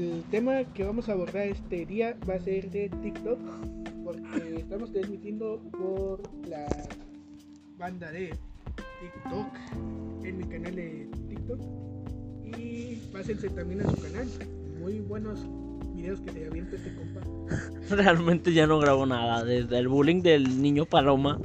el 0.00 0.24
tema 0.30 0.64
que 0.74 0.84
vamos 0.84 1.08
a 1.08 1.12
abordar 1.12 1.46
este 1.46 1.84
día 1.84 2.16
va 2.28 2.34
a 2.34 2.40
ser 2.40 2.70
de 2.70 2.88
TikTok, 2.88 3.38
porque 4.02 4.56
estamos 4.56 4.92
transmitiendo 4.92 5.60
por 5.72 6.22
la 6.48 6.66
banda 7.78 8.10
de 8.10 8.34
TikTok 9.00 10.24
en 10.24 10.38
mi 10.38 10.44
canal 10.44 10.74
de 10.74 11.08
TikTok. 11.28 11.60
Y 12.56 12.96
pásense 13.12 13.50
también 13.50 13.82
a 13.82 13.90
su 13.90 13.96
canal. 14.00 14.28
Muy 14.80 15.00
buenos 15.00 15.46
videos 15.94 16.20
que 16.20 16.32
se 16.32 16.46
avienta 16.46 16.76
este 16.76 16.94
compa. 16.94 17.20
Realmente 17.90 18.52
ya 18.54 18.66
no 18.66 18.78
grabo 18.78 19.04
nada. 19.04 19.44
Desde 19.44 19.78
el 19.78 19.88
bullying 19.88 20.22
del 20.22 20.62
niño 20.62 20.86
Paloma 20.86 21.38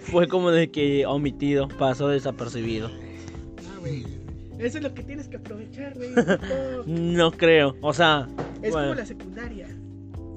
fue 0.00 0.28
como 0.28 0.50
de 0.50 0.70
que 0.70 1.04
omitido, 1.04 1.68
pasó 1.68 2.08
desapercibido. 2.08 2.88
Ah. 2.88 4.21
Eso 4.62 4.78
es 4.78 4.84
lo 4.84 4.94
que 4.94 5.02
tienes 5.02 5.28
que 5.28 5.36
aprovechar, 5.36 5.94
güey. 5.94 6.10
No 6.86 7.30
creo, 7.32 7.76
o 7.80 7.92
sea, 7.92 8.28
Es 8.62 8.70
bueno, 8.72 8.88
como 8.88 8.94
la 9.00 9.06
secundaria. 9.06 9.68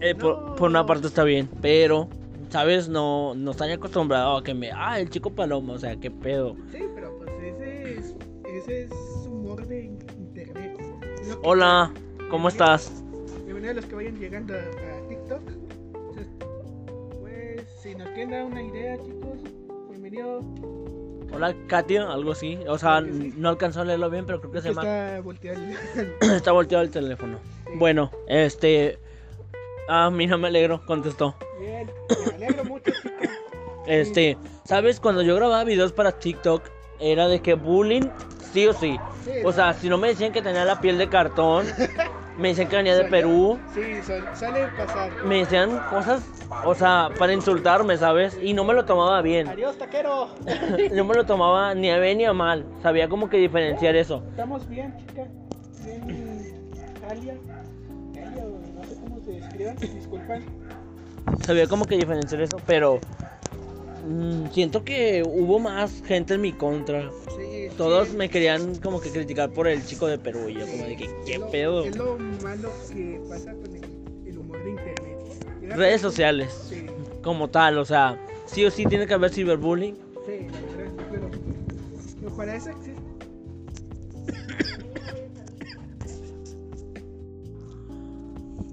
eh, 0.02 0.16
por, 0.16 0.56
por 0.56 0.70
una 0.70 0.86
parte 0.86 1.08
está 1.08 1.24
bien, 1.24 1.48
pero, 1.62 2.08
¿sabes? 2.50 2.90
No, 2.90 3.36
no 3.36 3.52
están 3.52 3.70
acostumbrados 3.72 4.42
a 4.42 4.44
que 4.44 4.54
me. 4.54 4.72
Ah, 4.72 5.00
el 5.00 5.10
chico 5.10 5.30
Paloma, 5.32 5.74
o 5.74 5.78
sea, 5.80 5.96
qué 5.98 6.10
pedo. 6.12 6.56
Sí, 6.72 6.80
pero 6.96 7.16
pues 7.18 7.30
ese 7.44 8.00
es, 8.00 8.16
ese 8.56 8.84
es 8.86 8.92
humor 9.28 9.66
de 9.68 9.84
in- 9.86 10.00
internet. 10.18 10.80
Hola, 11.44 11.92
¿cómo 12.30 12.48
estás? 12.50 13.04
Bienvenidos 13.46 13.72
a 13.78 13.82
los 13.82 13.86
que 13.86 13.96
vayan 13.96 14.20
llegando 14.20 14.54
a, 14.54 14.58
a 14.58 15.08
TikTok. 15.08 15.42
Entonces, 15.94 16.28
pues, 17.22 17.62
si 17.82 17.96
nos 17.96 18.08
quieren 18.10 18.32
dar 18.32 18.46
una 18.46 18.64
idea, 18.64 18.98
chicos, 18.98 19.40
bienvenido. 19.90 20.42
Hola, 21.34 21.54
Katia, 21.68 22.10
algo 22.12 22.32
así. 22.32 22.60
O 22.68 22.78
sea, 22.78 23.02
sí. 23.02 23.34
no 23.38 23.50
alcanzó 23.50 23.82
a 23.82 23.86
leerlo 23.86 24.10
bien, 24.10 24.26
pero 24.26 24.40
creo 24.40 24.52
que 24.54 24.62
se 24.62 24.70
llama. 24.70 24.82
Está 24.84 25.22
volteado 25.22 25.60
el- 25.62 26.16
Está 26.36 26.52
volteado 26.52 26.84
el 26.84 26.92
teléfono. 26.92 27.40
Sí. 27.66 27.74
Bueno, 27.76 28.12
este. 28.28 29.00
Ah, 29.90 30.10
mira, 30.12 30.38
me 30.38 30.48
alegro, 30.48 30.84
contestó. 30.86 31.36
Bien, 31.60 31.90
me 32.28 32.36
alegro 32.36 32.66
mucho. 32.66 32.92
Este, 33.88 34.36
¿sabes? 34.64 35.00
Cuando 35.00 35.22
yo 35.22 35.36
grababa 35.36 35.64
videos 35.64 35.92
para 35.94 36.14
TikTok, 36.14 36.64
era 37.00 37.28
de 37.28 37.42
que 37.44 37.54
bullying, 37.54 38.10
sí 38.52 38.66
o 38.66 38.74
sí. 38.74 38.98
Sí, 39.24 39.32
O 39.44 39.52
sea, 39.52 39.74
si 39.76 39.90
no 39.90 40.00
me 40.00 40.08
decían 40.08 40.32
que 40.32 40.42
tenía 40.42 40.66
la 40.66 40.82
piel 40.82 40.98
de 40.98 41.08
cartón, 41.08 41.68
me 42.38 42.50
decían 42.50 42.68
que 42.68 42.76
venía 42.78 42.96
de 42.96 43.06
Perú, 43.06 43.58
Sí, 43.74 43.82
suele 44.38 44.68
pasar. 44.78 45.10
me 45.26 45.38
decían 45.38 45.80
cosas, 45.90 46.24
o 46.66 46.76
sea, 46.76 47.10
para 47.18 47.34
insultarme, 47.34 47.98
¿sabes? 47.98 48.38
Y 48.42 48.54
no 48.54 48.64
me 48.64 48.74
lo 48.74 48.86
tomaba 48.86 49.22
bien. 49.22 49.48
Adiós, 49.48 49.78
taquero. 49.78 50.30
No 50.94 51.04
me 51.06 51.16
lo 51.16 51.26
tomaba 51.26 51.74
ni 51.76 51.90
a 51.90 51.98
bien 52.00 52.18
ni 52.18 52.26
a 52.26 52.34
mal. 52.34 52.66
Sabía 52.82 53.08
como 53.10 53.30
que 53.30 53.38
diferenciar 53.38 53.96
eso. 53.96 54.24
Estamos 54.30 54.68
bien, 54.68 54.94
chica. 54.98 55.26
Bien, 55.86 56.68
Alia. 57.10 57.34
Alia, 58.14 58.44
no 58.76 58.84
sé 58.84 58.96
cómo 59.02 59.20
se 59.24 59.32
describan, 59.32 59.76
disculpan. 59.78 60.46
Sabía 61.46 61.68
como 61.68 61.86
que 61.86 61.96
diferenciar 61.98 62.42
eso, 62.42 62.58
pero 62.68 63.00
mm, 64.08 64.48
siento 64.52 64.84
que 64.84 65.24
hubo 65.26 65.60
más 65.60 66.02
gente 66.06 66.36
en 66.36 66.42
mi 66.42 66.52
contra. 66.54 67.10
Sí, 67.36 67.45
Todos 67.78 68.14
me 68.14 68.30
querían 68.30 68.76
como 68.76 69.02
que 69.02 69.12
criticar 69.12 69.52
por 69.52 69.68
el 69.68 69.86
chico 69.86 70.08
de 70.08 70.18
Perú. 70.18 70.50
Y 70.50 70.54
yo 70.56 70.68
como 70.68 70.84
de 70.84 70.96
que, 70.96 71.10
¿qué 71.26 71.38
lo- 71.40 71.50
pedo? 71.52 71.84
Es 71.86 71.96
lo 71.96 72.18
malo 72.18 72.72
que 72.94 73.20
pasa 73.30 73.54
con 73.54 73.76
el, 73.76 73.84
el 74.28 74.38
humor 74.38 74.64
de 74.64 74.70
internet. 74.72 75.18
Redes 75.76 76.02
sociales, 76.02 76.54
Sí, 76.70 76.86
como 77.24 77.50
tal, 77.50 77.78
o 77.78 77.86
sea, 77.86 78.20
sí 78.46 78.64
o 78.66 78.72
sí 78.72 78.86
tiene 78.86 79.08
que 79.08 79.14
haber 79.14 79.32
ciberbullying. 79.32 79.96
sí, 80.26 80.48
pero, 81.12 81.30
pero 82.22 82.36
para 82.36 82.56
eso 82.56 82.70
existe. 82.70 83.02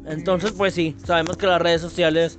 Entonces, 0.06 0.52
pues 0.52 0.74
sí, 0.74 0.96
sabemos 1.04 1.36
que 1.36 1.46
las 1.46 1.60
redes 1.62 1.80
sociales 1.80 2.38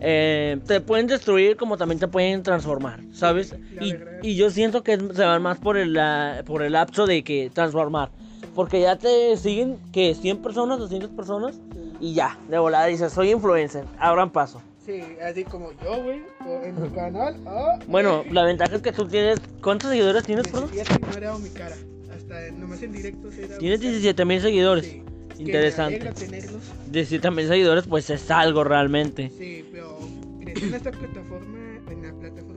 eh, 0.00 0.58
te 0.66 0.80
pueden 0.80 1.06
destruir 1.06 1.56
como 1.56 1.76
también 1.76 1.98
te 1.98 2.08
pueden 2.08 2.42
transformar, 2.42 3.00
¿sabes? 3.20 3.54
Y, 3.80 3.94
y 4.22 4.34
yo 4.36 4.50
siento 4.50 4.82
que 4.82 4.96
se 4.98 5.24
van 5.24 5.42
más 5.42 5.58
por 5.58 5.76
el, 5.76 5.92
la- 5.92 6.42
por 6.44 6.62
el 6.62 6.72
lapso 6.72 7.06
de 7.06 7.22
que 7.22 7.50
transformar. 7.52 8.10
Porque 8.54 8.80
ya 8.80 8.96
te 8.96 9.36
siguen 9.36 9.78
que 9.92 10.14
100 10.14 10.38
personas, 10.38 10.78
200 10.80 11.10
personas 11.10 11.60
y 12.00 12.14
ya, 12.14 12.38
de 12.48 12.58
volada 12.58 12.86
dices, 12.86 13.12
soy 13.12 13.30
influencer, 13.30 13.84
abran 13.98 14.30
paso. 14.30 14.60
Sí, 14.84 15.02
así 15.22 15.44
como 15.44 15.70
yo, 15.84 16.02
güey, 16.02 16.22
en 16.64 16.82
mi 16.82 16.88
canal. 16.88 17.36
ah, 17.46 17.78
Bueno, 17.86 18.24
la 18.30 18.42
ventaja 18.44 18.74
es 18.74 18.82
que 18.82 18.92
tú 18.92 19.06
tienes, 19.06 19.38
¿cuántos 19.62 19.90
seguidores 19.90 20.24
tienes? 20.24 20.50
17 20.50 20.98
no 20.98 21.16
he 21.16 21.20
dado 21.20 21.38
mi 21.38 21.50
cara. 21.50 21.76
Hasta 22.12 22.50
nomás 22.52 22.82
en 22.82 22.92
directo 22.92 23.30
se 23.30 23.46
da 23.46 23.58
Tienes 23.58 23.78
mi 23.80 23.84
cara. 23.86 23.92
17 23.92 24.24
mil 24.24 24.40
seguidores. 24.40 24.84
Sí, 24.86 25.02
Interesante. 25.38 25.98
Me 26.00 26.08
alegra 26.08 26.12
tenerlos. 26.12 26.62
17 26.90 27.30
mil 27.30 27.46
seguidores, 27.46 27.84
pues 27.86 28.10
es 28.10 28.30
algo 28.30 28.64
realmente. 28.64 29.30
Sí, 29.38 29.64
pero 29.70 29.96
en 30.40 30.74
esta 30.74 30.90
plataforma, 30.90 31.58
en 31.90 32.02
la 32.02 32.12
plataforma 32.12 32.18
de 32.18 32.30
TikTok 32.32 32.49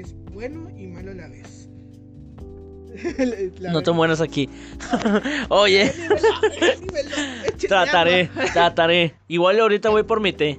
es 0.00 0.14
bueno 0.32 0.70
y 0.76 0.86
malo 0.86 1.12
a 1.12 1.14
la 1.14 1.28
vez. 1.28 1.68
La 3.60 3.70
No 3.72 3.78
verdad. 3.78 3.92
mueras 3.94 4.20
aquí. 4.20 4.48
Oye. 5.48 5.92
Trataré, 7.68 8.30
trataré. 8.52 9.14
Igual 9.28 9.60
ahorita 9.60 9.88
voy 9.90 10.02
por 10.02 10.20
mi 10.20 10.32
té. 10.32 10.58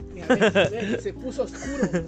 Se 1.00 1.14
puso 1.14 1.44
oscuro. 1.44 2.06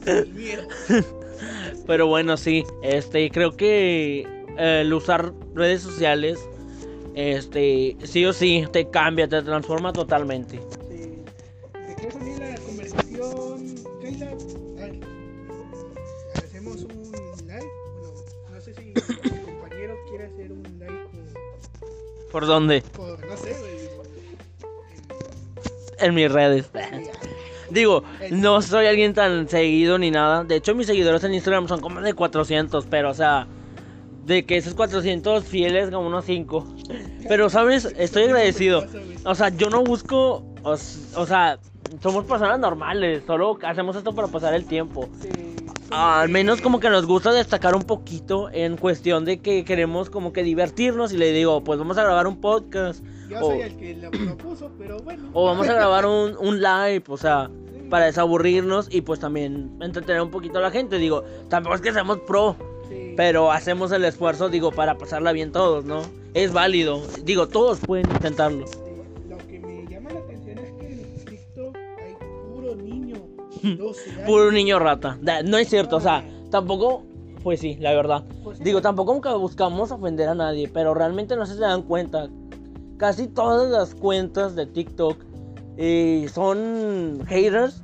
Pero 1.88 2.08
bueno, 2.08 2.38
sí. 2.38 2.64
Este, 2.84 3.30
creo 3.30 3.56
que 3.56 4.28
el 4.58 4.94
usar 4.94 5.32
redes 5.56 5.82
sociales, 5.82 6.40
este, 7.16 7.98
sí 8.04 8.26
o 8.26 8.34
sí, 8.34 8.66
te 8.72 8.90
cambia, 8.90 9.28
te 9.28 9.42
transforma 9.42 9.94
totalmente. 9.94 10.60
¿Por 22.32 22.46
dónde? 22.46 22.82
por, 22.82 23.26
no 23.26 23.38
sé, 23.38 23.56
güey. 23.60 23.80
En 26.00 26.14
mis 26.16 26.32
redes. 26.32 26.70
Digo, 27.70 28.04
no 28.32 28.62
soy 28.62 28.88
alguien 28.88 29.14
tan 29.14 29.48
seguido 29.48 29.98
ni 29.98 30.12
nada. 30.12 30.44
De 30.44 30.56
hecho, 30.56 30.74
mis 30.76 30.88
seguidores 30.88 31.24
en 31.24 31.34
Instagram 31.34 31.68
son 31.68 31.82
como 31.82 32.02
de 32.02 32.14
400, 32.14 32.86
pero 32.88 33.12
o 33.12 33.14
sea, 33.14 33.48
de 34.26 34.46
que 34.46 34.58
esos 34.58 34.74
400 34.74 35.44
fieles, 35.44 35.90
como 35.90 36.08
unos 36.08 36.26
5. 36.26 36.68
Pero, 37.28 37.50
¿sabes? 37.50 37.86
Estoy 37.98 38.24
agradecido. 38.24 38.86
O 39.26 39.36
sea, 39.36 39.50
yo 39.50 39.70
no 39.70 39.84
busco, 39.84 40.46
o, 40.64 40.72
o 40.72 41.26
sea, 41.26 41.60
somos 42.02 42.26
personas 42.26 42.60
normales, 42.60 43.24
solo 43.26 43.58
hacemos 43.64 43.96
esto 43.96 44.14
para 44.14 44.28
pasar 44.28 44.54
el 44.54 44.66
tiempo. 44.66 45.10
Sí, 45.22 45.30
Al 45.92 46.30
menos 46.30 46.62
como 46.62 46.80
que 46.80 46.90
nos 46.90 47.06
gusta 47.06 47.32
destacar 47.34 47.76
un 47.76 47.82
poquito 47.84 48.50
en 48.52 48.78
cuestión 48.78 49.26
de 49.26 49.40
que 49.40 49.66
queremos 49.66 50.10
como 50.10 50.32
que 50.34 50.44
divertirnos 50.44 51.12
y 51.14 51.18
le 51.18 51.32
digo, 51.32 51.64
pues 51.64 51.80
vamos 51.80 51.98
a 51.98 52.04
grabar 52.04 52.28
un 52.28 52.40
podcast 52.40 53.04
Yo 53.28 53.40
o- 53.40 53.50
soy 53.52 53.62
el 53.62 53.76
que 53.78 53.96
lo 53.96 54.12
propuso, 54.12 54.72
pero 54.78 55.00
bueno. 55.00 55.30
o 55.34 55.46
vamos 55.46 55.68
a 55.68 55.74
grabar 55.74 56.06
un, 56.06 56.36
un 56.40 56.62
live, 56.62 57.04
o 57.08 57.18
sea, 57.18 57.50
para 57.90 58.06
desaburrirnos 58.06 58.88
y 58.94 59.02
pues 59.02 59.20
también 59.20 59.72
entretener 59.82 60.22
un 60.22 60.30
poquito 60.30 60.60
a 60.60 60.62
la 60.62 60.70
gente. 60.70 60.98
Digo, 61.00 61.24
tampoco 61.50 61.76
es 61.76 61.82
que 61.82 61.92
seamos 61.92 62.20
pro, 62.20 62.56
Sí. 62.88 63.14
pero 63.18 63.52
hacemos 63.52 63.92
el 63.92 64.04
esfuerzo, 64.06 64.50
digo, 64.50 64.72
para 64.72 64.96
pasarla 64.98 65.32
bien 65.32 65.52
todos, 65.52 65.86
¿no? 65.86 66.02
Es 66.36 66.54
válido, 66.54 67.02
digo, 67.24 67.48
todos 67.48 67.80
pueden 67.80 68.10
intentarlo. 68.12 68.68
Sí, 68.68 68.78
Lo 69.28 69.38
que 69.40 69.60
me 69.60 69.86
llama 69.88 70.12
la 70.12 70.20
atención 70.20 70.58
es 70.60 70.72
que 70.74 70.88
en 70.88 71.26
TikTok 71.26 71.76
hay 71.76 72.16
puro 72.54 72.76
niño. 72.76 73.16
12 73.64 74.12
años. 74.12 74.22
Puro 74.26 74.52
niño 74.52 74.80
rata. 74.80 75.18
No 75.46 75.58
es 75.58 75.70
cierto, 75.70 75.98
o 75.98 76.02
sea, 76.02 76.24
tampoco, 76.50 77.04
pues 77.44 77.60
sí, 77.60 77.78
la 77.80 77.94
verdad. 77.94 78.24
Pues 78.44 78.60
Digo, 78.60 78.82
tampoco 78.82 79.14
nunca 79.14 79.34
buscamos 79.36 79.92
ofender 79.92 80.30
a 80.30 80.36
nadie, 80.36 80.68
pero 80.68 80.94
realmente 80.94 81.36
no 81.36 81.46
se 81.46 81.56
dan 81.58 81.84
cuenta. 81.84 82.30
Casi 82.98 83.28
todas 83.28 83.70
las 83.70 83.96
cuentas 83.96 84.56
de 84.56 84.66
TikTok 84.66 85.18
eh, 85.78 86.28
son 86.34 87.24
haters 87.28 87.82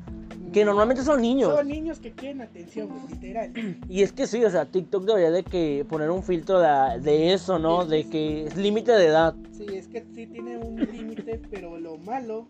que 0.55 0.63
normalmente 0.63 1.03
son 1.03 1.21
niños. 1.21 1.53
Son 1.53 1.67
niños 1.67 1.99
que 1.99 2.13
quieren 2.13 2.41
atención, 2.41 2.87
güey, 2.87 3.13
literal. 3.13 3.51
Y 3.89 4.03
es 4.03 4.13
que 4.13 4.25
sí, 4.25 4.43
o 4.45 4.49
sea, 4.49 4.65
TikTok 4.65 5.03
debería 5.03 5.31
de 5.31 5.43
que 5.43 5.85
poner 5.89 6.09
un 6.09 6.23
filtro 6.23 6.59
de, 6.59 6.99
de 7.01 7.33
eso, 7.33 7.59
¿no? 7.59 7.85
De 7.85 8.09
que 8.09 8.45
es 8.45 8.55
límite 8.55 8.93
de 8.93 9.07
edad. 9.07 9.35
Sí, 9.51 9.65
es 9.73 9.87
que 9.87 10.05
sí 10.13 10.27
tiene 10.27 10.57
un 10.57 10.77
límite, 10.77 11.41
pero 11.49 11.77
lo 11.77 11.97
malo 11.97 12.47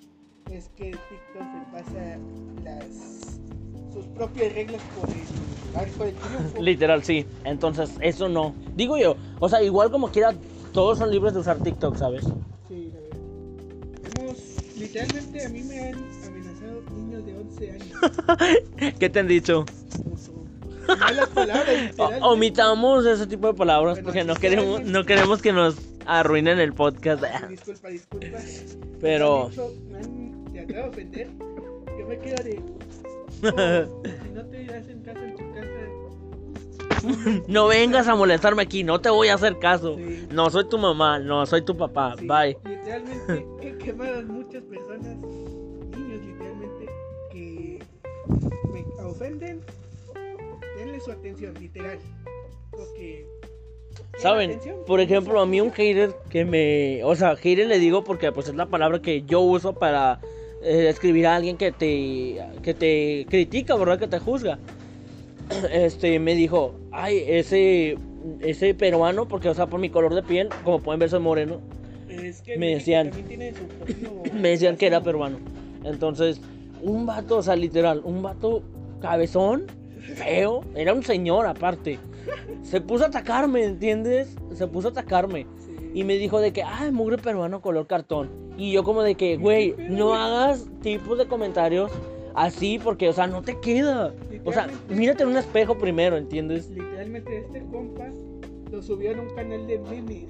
es 0.51 0.69
que 0.75 0.86
TikTok 0.92 1.42
se 1.42 1.71
pasa 1.71 2.18
las 2.63 2.86
sus 3.94 4.06
propias 4.07 4.53
reglas 4.53 4.81
por 5.00 5.09
el 5.09 5.75
arco 5.77 6.03
del 6.03 6.15
triunfo. 6.15 6.62
Literal, 6.62 7.03
sí. 7.03 7.25
Entonces, 7.45 7.92
eso 8.01 8.27
no. 8.30 8.53
Digo 8.75 8.97
yo, 8.97 9.15
o 9.39 9.47
sea, 9.50 9.62
igual 9.63 9.89
como 9.92 10.09
quiera, 10.12 10.33
todos 10.74 10.97
son 10.97 11.12
libres 11.12 11.33
de 11.33 11.39
usar 11.39 11.57
TikTok, 11.59 11.95
¿sabes? 11.97 12.25
Sí, 12.68 12.92
la 12.94 13.00
verdad. 13.00 13.18
Hemos, 14.19 14.38
literalmente 14.77 15.45
a 15.45 15.50
mí 15.50 15.63
me 15.63 15.80
han 15.80 15.95
amenazado 16.27 16.81
niños 16.94 17.25
de 17.25 17.38
11 17.38 17.71
años. 17.71 18.94
¿Qué 19.00 19.09
te 19.09 19.19
han 19.19 19.27
dicho? 19.27 19.65
Malas 20.88 21.30
palabras, 21.30 21.95
O- 21.97 22.31
omitamos 22.33 23.06
ese 23.06 23.25
tipo 23.27 23.47
de 23.47 23.53
palabras 23.56 23.95
Bueno, 23.95 24.06
porque 24.06 24.24
no 24.24 24.36
queremos, 24.36 24.83
no 24.83 25.03
queremos 25.06 25.42
que 25.42 25.51
nos 25.53 25.75
arruinen 26.06 26.59
el 26.59 26.74
podcast. 26.74 27.24
Disculpa, 27.50 27.88
disculpa. 27.89 28.38
Pero. 29.01 29.39
Me 29.39 29.45
han 29.45 29.51
dicho- 29.51 29.74
me 29.89 29.97
han 29.97 30.25
tratado 30.66 30.84
de 30.84 30.90
ofender. 30.90 31.28
Yo 32.00 32.08
me 32.08 32.18
quedo 32.20 32.44
de. 32.44 32.60
"Oh, 33.44 34.02
si 34.24 34.30
no 34.30 34.46
te 34.46 34.76
hacen 34.76 35.02
caso 35.02 35.20
en 35.24 35.36
tu 35.36 35.54
casa. 35.54 35.70
No 37.48 37.68
vengas 37.68 38.08
a 38.08 38.16
molestarme 38.16 38.64
aquí, 38.64 38.84
no 38.84 39.00
te 39.00 39.10
voy 39.12 39.28
a 39.28 39.36
hacer 39.36 39.60
caso. 39.60 39.96
Sí. 39.98 40.28
No 40.32 40.50
soy 40.50 40.68
tu 40.68 40.78
mamá, 40.80 41.20
no 41.20 41.46
soy 41.46 41.62
tu 41.64 41.78
papá. 41.78 42.16
Sí, 42.18 42.26
Bye. 42.28 42.58
Literalmente 42.66 43.46
he 43.62 43.78
quemado 43.78 44.20
a 44.20 44.22
muchas 44.24 44.64
personas, 44.64 45.16
niños 45.18 46.26
literalmente, 46.26 46.90
que 47.32 47.80
me 48.74 49.04
ofenden. 49.04 49.62
Denle 50.78 51.00
su 51.00 51.12
atención, 51.12 51.54
literal. 51.60 52.00
Porque. 52.72 53.26
¿Saben? 54.18 54.60
Por 54.88 55.00
ejemplo, 55.00 55.40
a 55.40 55.46
mí 55.46 55.62
un 55.62 55.72
hater 55.72 56.16
que 56.30 56.44
me... 56.44 57.04
O 57.04 57.16
sea, 57.16 57.36
hater 57.36 57.68
le 57.68 57.80
digo 57.80 58.04
porque 58.04 58.32
pues 58.32 58.48
es 58.48 58.56
la 58.56 58.66
palabra 58.66 59.02
que 59.02 59.22
yo 59.24 59.42
uso 59.42 59.74
para 59.74 60.20
eh, 60.66 60.90
escribir 60.90 61.28
a 61.28 61.36
alguien 61.36 61.58
que 61.58 61.72
te, 61.72 62.40
que 62.64 62.74
te 62.74 63.26
critica, 63.30 63.76
¿verdad? 63.76 64.00
Que 64.00 64.08
te 64.08 64.20
juzga. 64.20 64.60
Este, 65.72 66.20
me 66.20 66.34
dijo, 66.34 66.74
ay, 66.92 67.22
ese, 67.28 67.98
ese 68.42 68.74
peruano, 68.74 69.28
porque, 69.28 69.48
o 69.50 69.54
sea, 69.54 69.68
por 69.68 69.80
mi 69.80 69.90
color 69.90 70.16
de 70.16 70.24
piel, 70.24 70.50
como 70.64 70.80
pueden 70.80 71.00
ver, 71.00 71.10
soy 71.10 71.20
moreno. 71.20 71.62
Es 72.10 72.42
que 72.42 72.58
Me 72.58 72.74
decían- 72.76 73.12
tiene 73.12 73.54
su 73.54 73.68
propio- 73.68 74.34
Me 74.34 74.50
decían 74.50 74.76
que 74.76 74.88
era 74.88 75.02
peruano. 75.02 75.38
Entonces, 75.84 76.42
un 76.82 77.06
vato, 77.06 77.38
o 77.38 77.44
sea, 77.44 77.56
literal, 77.56 78.02
un 78.04 78.24
vato 78.24 78.64
cabezón, 79.02 79.66
feo, 80.16 80.64
era 80.76 80.94
un 80.94 81.04
señor 81.04 81.46
aparte. 81.46 82.00
Se 82.64 82.82
puso 82.82 83.04
a 83.04 83.08
atacarme, 83.08 83.64
¿entiendes? 83.66 84.36
Se 84.56 84.66
puso 84.68 84.88
a 84.88 84.92
atacarme. 84.92 85.46
Y 85.95 86.03
me 86.03 86.18
dijo 86.18 86.42
de 86.42 86.51
que, 86.51 86.62
ay, 86.62 86.92
mugre 86.92 87.18
peruano 87.18 87.62
color 87.62 87.88
cartón. 87.88 88.30
Y 88.57 88.74
yo 88.74 88.83
como 88.83 89.01
de 89.01 89.15
que, 89.15 89.38
güey, 89.38 89.74
no 89.89 90.13
hagas 90.13 90.65
tipos 90.81 91.18
de 91.18 91.25
comentarios 91.25 91.89
así 92.33 92.80
porque, 92.83 93.07
o 93.07 93.13
sea, 93.13 93.27
no 93.27 93.42
te 93.42 93.62
queda. 93.62 94.13
O 94.44 94.51
sea, 94.51 94.68
mírate 94.89 95.24
en 95.24 95.30
un 95.30 95.38
espejo 95.38 95.77
primero, 95.77 96.18
¿entiendes? 96.18 96.69
Literalmente 96.69 97.38
este 97.38 97.65
compa 97.71 98.09
lo 98.69 98.83
subió 98.83 99.12
en 99.12 99.21
un 99.21 99.36
canal 99.36 99.65
de 99.68 99.80
memes. 99.80 100.25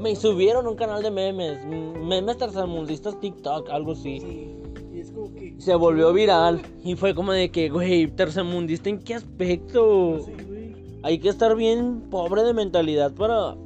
Me 0.00 0.14
subieron 0.14 0.68
un 0.68 0.76
canal 0.76 1.02
de 1.02 1.10
memes, 1.10 1.58
memes 1.66 2.38
tercermundistas 2.38 3.18
TikTok, 3.18 3.70
algo 3.70 3.92
así. 3.92 4.20
Sí. 4.20 4.56
Y 4.94 5.00
es 5.00 5.10
como 5.10 5.34
que. 5.34 5.56
Se 5.58 5.74
volvió 5.74 6.12
viral 6.12 6.62
y 6.84 6.94
fue 6.94 7.16
como 7.16 7.32
de 7.32 7.50
que, 7.50 7.68
güey, 7.68 8.06
tercermundista, 8.06 8.90
¿en 8.90 9.00
qué 9.00 9.14
aspecto? 9.14 10.20
Sí, 10.20 10.32
güey. 10.46 10.76
Hay 11.02 11.18
que 11.18 11.30
estar 11.30 11.56
bien 11.56 12.02
pobre 12.10 12.44
de 12.44 12.54
mentalidad 12.54 13.12
para 13.12 13.56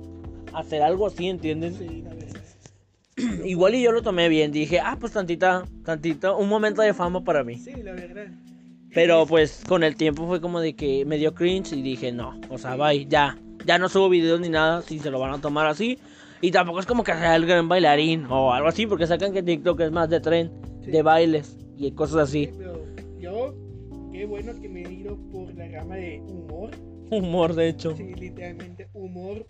hacer 0.55 0.83
algo 0.83 1.07
así, 1.07 1.29
¿entienden? 1.29 1.75
Sí. 1.75 2.05
Igual 3.45 3.75
y 3.75 3.83
yo 3.83 3.93
lo 3.93 4.03
tomé 4.03 4.29
bien, 4.29 4.53
dije, 4.53 4.81
ah, 4.81 4.97
pues 4.99 5.13
tantita, 5.13 5.65
tantita, 5.85 6.33
un 6.35 6.49
momento 6.49 6.81
de 6.83 6.95
fama 6.95 7.23
para 7.23 7.45
mí. 7.45 7.57
Sí, 7.57 7.73
la 7.83 7.93
verdad. 7.93 8.27
Pero 8.95 9.27
pues 9.27 9.63
con 9.69 9.83
el 9.85 9.97
tiempo 9.97 10.27
fue 10.27 10.41
como 10.41 10.61
de 10.61 10.75
que 10.75 11.05
me 11.05 11.19
dio 11.19 11.35
cringe 11.35 11.73
y 11.73 11.83
dije, 11.83 12.13
no, 12.13 12.41
o 12.51 12.59
sea, 12.59 12.77
bye, 12.77 13.07
ya, 13.07 13.39
ya 13.67 13.79
no 13.79 13.89
subo 13.89 14.09
videos 14.09 14.41
ni 14.41 14.49
nada, 14.49 14.83
si 14.83 14.99
se 14.99 15.11
lo 15.11 15.19
van 15.19 15.33
a 15.35 15.41
tomar 15.41 15.67
así. 15.67 15.99
Y 16.41 16.51
tampoco 16.51 16.81
es 16.81 16.87
como 16.87 17.05
que 17.05 17.13
sea 17.13 17.37
el 17.37 17.47
gran 17.47 17.69
bailarín 17.69 18.27
o 18.29 18.53
algo 18.53 18.69
así, 18.69 18.87
porque 18.87 19.07
sacan 19.07 19.33
que 19.33 19.43
TikTok 19.43 19.81
es 19.81 19.93
más 19.93 20.09
de 20.11 20.21
tren, 20.21 20.51
Sí. 20.85 20.91
de 20.91 21.03
bailes 21.03 21.57
y 21.77 21.93
cosas 21.93 22.29
Sí, 22.31 22.47
así. 22.47 22.55
pero 22.59 22.85
yo, 23.21 23.55
qué 24.11 24.27
bueno 24.27 24.53
que 24.61 24.69
me 24.69 24.83
he 24.83 24.93
ido 24.93 25.17
por 25.31 25.55
la 25.55 25.69
gama 25.69 25.95
de 25.97 26.21
humor. 26.27 26.71
Humor, 27.17 27.55
de 27.55 27.69
hecho. 27.69 27.95
Sí, 27.97 28.15
literalmente 28.15 28.89
humor 28.95 29.47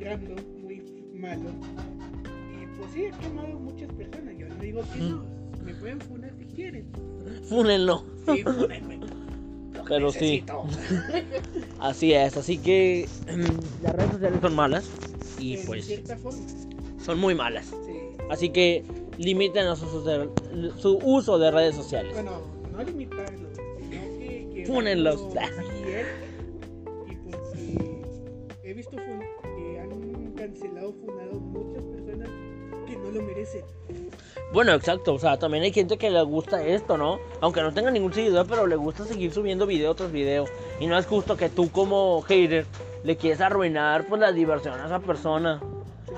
random, 0.00 0.36
muy 0.62 0.82
malo. 1.14 1.50
Y 2.62 2.66
pues 2.78 2.92
sí, 2.92 3.04
he 3.06 3.10
quemado 3.10 3.48
muchas 3.58 3.88
personas. 3.92 4.34
Yo 4.38 4.48
no 4.48 4.54
digo 4.56 4.82
que 4.92 4.98
no. 5.00 5.24
Me 5.64 5.74
pueden 5.74 6.00
funar 6.00 6.32
si 6.38 6.44
quieren. 6.46 6.86
Fúnenlo. 7.48 8.04
Sí, 8.26 8.42
fúnenme. 8.44 8.98
Lo 8.98 9.82
que 9.84 9.88
Pero 9.88 10.12
sí. 10.12 10.44
necesito. 10.44 10.64
Así 11.80 12.12
es, 12.12 12.36
así 12.36 12.58
que 12.58 13.08
las 13.82 13.96
redes 13.96 14.12
sociales 14.12 14.38
son 14.40 14.54
malas 14.54 14.88
y 15.40 15.54
En 15.56 15.66
pues 15.66 15.84
cierta 15.86 16.16
forma. 16.16 16.38
son 17.04 17.18
muy 17.18 17.34
malas. 17.34 17.66
Sí. 17.84 17.94
Así 18.30 18.50
que 18.50 18.84
limiten 19.18 19.66
a 19.66 19.74
su, 19.74 19.86
su- 19.86 20.72
su 20.78 20.98
uso 21.02 21.36
de 21.40 21.50
redes 21.50 21.74
sociales. 21.74 22.12
Bueno, 22.14 22.40
no 22.70 22.84
limitarlo, 22.84 23.48
sino 23.56 24.18
que. 24.18 24.50
que 24.54 24.64
Fúnenlos. 24.66 25.26
he 28.72 28.74
visto 28.74 28.96
fun- 28.96 29.22
que 29.56 29.80
han 29.80 30.32
cancelado, 30.32 30.92
funado 30.94 31.38
muchas 31.40 31.82
personas 31.84 32.28
que 32.86 32.96
no 32.96 33.10
lo 33.10 33.22
merecen. 33.22 33.62
Bueno, 34.52 34.72
exacto, 34.72 35.12
o 35.14 35.18
sea, 35.18 35.38
también 35.38 35.62
hay 35.64 35.72
gente 35.72 35.98
que 35.98 36.10
le 36.10 36.22
gusta 36.22 36.64
esto, 36.64 36.96
¿no? 36.96 37.18
Aunque 37.42 37.60
no 37.60 37.72
tenga 37.72 37.90
ningún 37.90 38.12
seguidor, 38.14 38.46
pero 38.48 38.66
le 38.66 38.76
gusta 38.76 39.04
seguir 39.04 39.30
subiendo 39.32 39.66
video 39.66 39.94
tras 39.94 40.10
video. 40.10 40.46
Y 40.80 40.86
no 40.86 40.96
es 40.98 41.06
justo 41.06 41.36
que 41.36 41.50
tú 41.50 41.70
como 41.70 42.22
hater 42.22 42.64
le 43.04 43.16
quieres 43.16 43.40
arruinar 43.42 44.06
pues 44.06 44.20
la 44.20 44.32
diversión 44.32 44.80
a 44.80 44.86
esa 44.86 45.00
persona. 45.00 45.60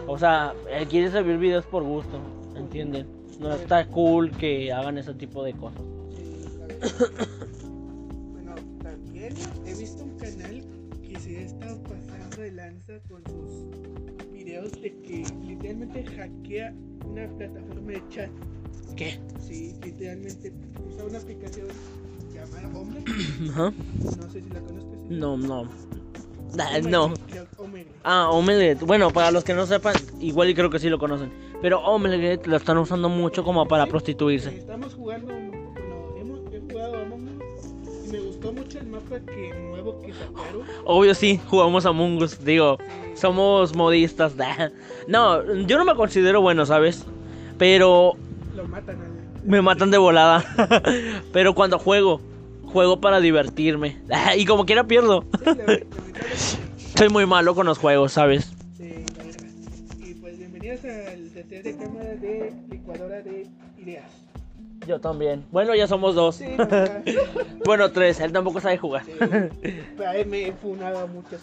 O 0.06 0.16
sea, 0.16 0.54
él 0.70 0.86
quiere 0.86 1.10
subir 1.10 1.38
videos 1.38 1.64
por 1.66 1.82
gusto, 1.82 2.18
¿entienden? 2.56 3.08
No 3.40 3.52
está 3.52 3.86
cool 3.88 4.30
que 4.30 4.72
hagan 4.72 4.96
ese 4.98 5.14
tipo 5.14 5.42
de 5.42 5.54
cosas. 5.54 5.82
Con 13.08 13.22
sus 13.24 14.30
videos 14.30 14.70
de 14.82 14.94
que 15.00 15.24
literalmente 15.46 16.04
hackea 16.04 16.74
una 17.06 17.26
plataforma 17.28 17.92
de 17.92 18.02
chat. 18.10 18.30
¿Qué? 18.94 19.18
Sí, 19.40 19.74
literalmente 19.82 20.52
usa 20.86 21.04
una 21.04 21.18
aplicación 21.18 21.68
llamada 22.34 22.78
Omelette. 22.78 23.08
Ajá. 23.50 23.72
No 24.20 24.30
sé 24.30 24.42
si 24.42 24.50
la 24.50 24.60
conozcas. 24.60 24.98
No, 25.08 25.36
no. 25.38 25.68
Ah, 26.58 26.78
No. 26.80 27.14
Ah, 28.04 28.30
Omelette. 28.30 28.84
Bueno, 28.84 29.10
para 29.10 29.30
los 29.30 29.44
que 29.44 29.54
no 29.54 29.64
sepan, 29.66 29.94
igual 30.20 30.50
y 30.50 30.54
creo 30.54 30.68
que 30.68 30.78
sí 30.78 30.90
lo 30.90 30.98
conocen. 30.98 31.32
Pero 31.62 31.80
Omelette 31.80 32.46
lo 32.46 32.56
están 32.56 32.76
usando 32.76 33.08
mucho 33.08 33.44
como 33.44 33.66
para 33.66 33.84
Sí, 33.84 33.90
prostituirse. 33.90 34.58
Estamos 34.58 34.94
jugando, 34.94 35.32
mucho 38.54 38.78
el 38.78 38.86
mapa 38.86 39.18
que 39.20 39.52
nuevo 39.70 40.00
que 40.02 40.12
sacaron. 40.12 40.62
Obvio 40.84 41.14
sí, 41.14 41.40
jugamos 41.48 41.84
a 41.86 41.92
Mungus. 41.92 42.44
Digo, 42.44 42.78
somos 43.14 43.74
modistas. 43.74 44.34
No, 45.06 45.44
yo 45.66 45.76
no 45.76 45.84
me 45.84 45.94
considero 45.94 46.40
bueno, 46.40 46.64
¿sabes? 46.64 47.04
Pero 47.58 48.14
lo 48.56 48.66
matan 48.68 48.96
al. 49.02 49.40
me 49.44 49.60
matan 49.60 49.90
de 49.90 49.98
volada. 49.98 50.42
Pero 51.32 51.54
cuando 51.54 51.78
juego, 51.78 52.20
juego 52.64 53.00
para 53.00 53.20
divertirme. 53.20 53.98
Y 54.36 54.46
como 54.46 54.64
quiera 54.64 54.84
pierdo. 54.84 55.24
Sí, 55.38 55.44
la 55.44 55.54
lamentablemente, 55.54 56.58
Soy 56.96 57.08
muy 57.10 57.26
malo 57.26 57.54
con 57.54 57.66
los 57.66 57.78
juegos, 57.78 58.12
¿sabes? 58.12 58.52
sí, 58.76 59.04
la 59.18 59.24
verdad. 59.24 59.48
Y 59.98 60.14
pues 60.14 60.38
bienvenidos 60.38 60.84
al 60.84 61.34
detrás 61.34 61.64
de 61.64 61.76
cámara 61.76 62.14
de 62.14 62.52
licuadora 62.70 63.20
de 63.20 63.46
ideas. 63.76 64.13
Yo 64.86 65.00
también. 65.00 65.44
Bueno, 65.50 65.74
ya 65.74 65.86
somos 65.86 66.14
dos. 66.14 66.36
Sí. 66.36 66.44
Bueno, 67.64 67.90
tres. 67.92 68.20
Él 68.20 68.30
tampoco 68.32 68.60
sabe 68.60 68.76
jugar. 68.76 69.04
Sí, 69.06 69.12
pero 69.96 70.10
ahí 70.10 70.24
me 70.26 70.48
he 70.48 70.52
funado 70.52 71.08
muchas. 71.08 71.40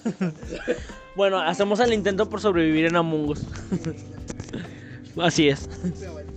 Bueno, 1.16 1.40
hacemos 1.40 1.80
el 1.80 1.94
intento 1.94 2.30
por 2.30 2.40
sobrevivir 2.42 2.86
en 2.86 2.96
Among 2.96 3.30
Us. 3.30 3.44
Así 5.18 5.50
es. 5.50 5.68
Pero 6.00 6.14
bueno, 6.14 6.32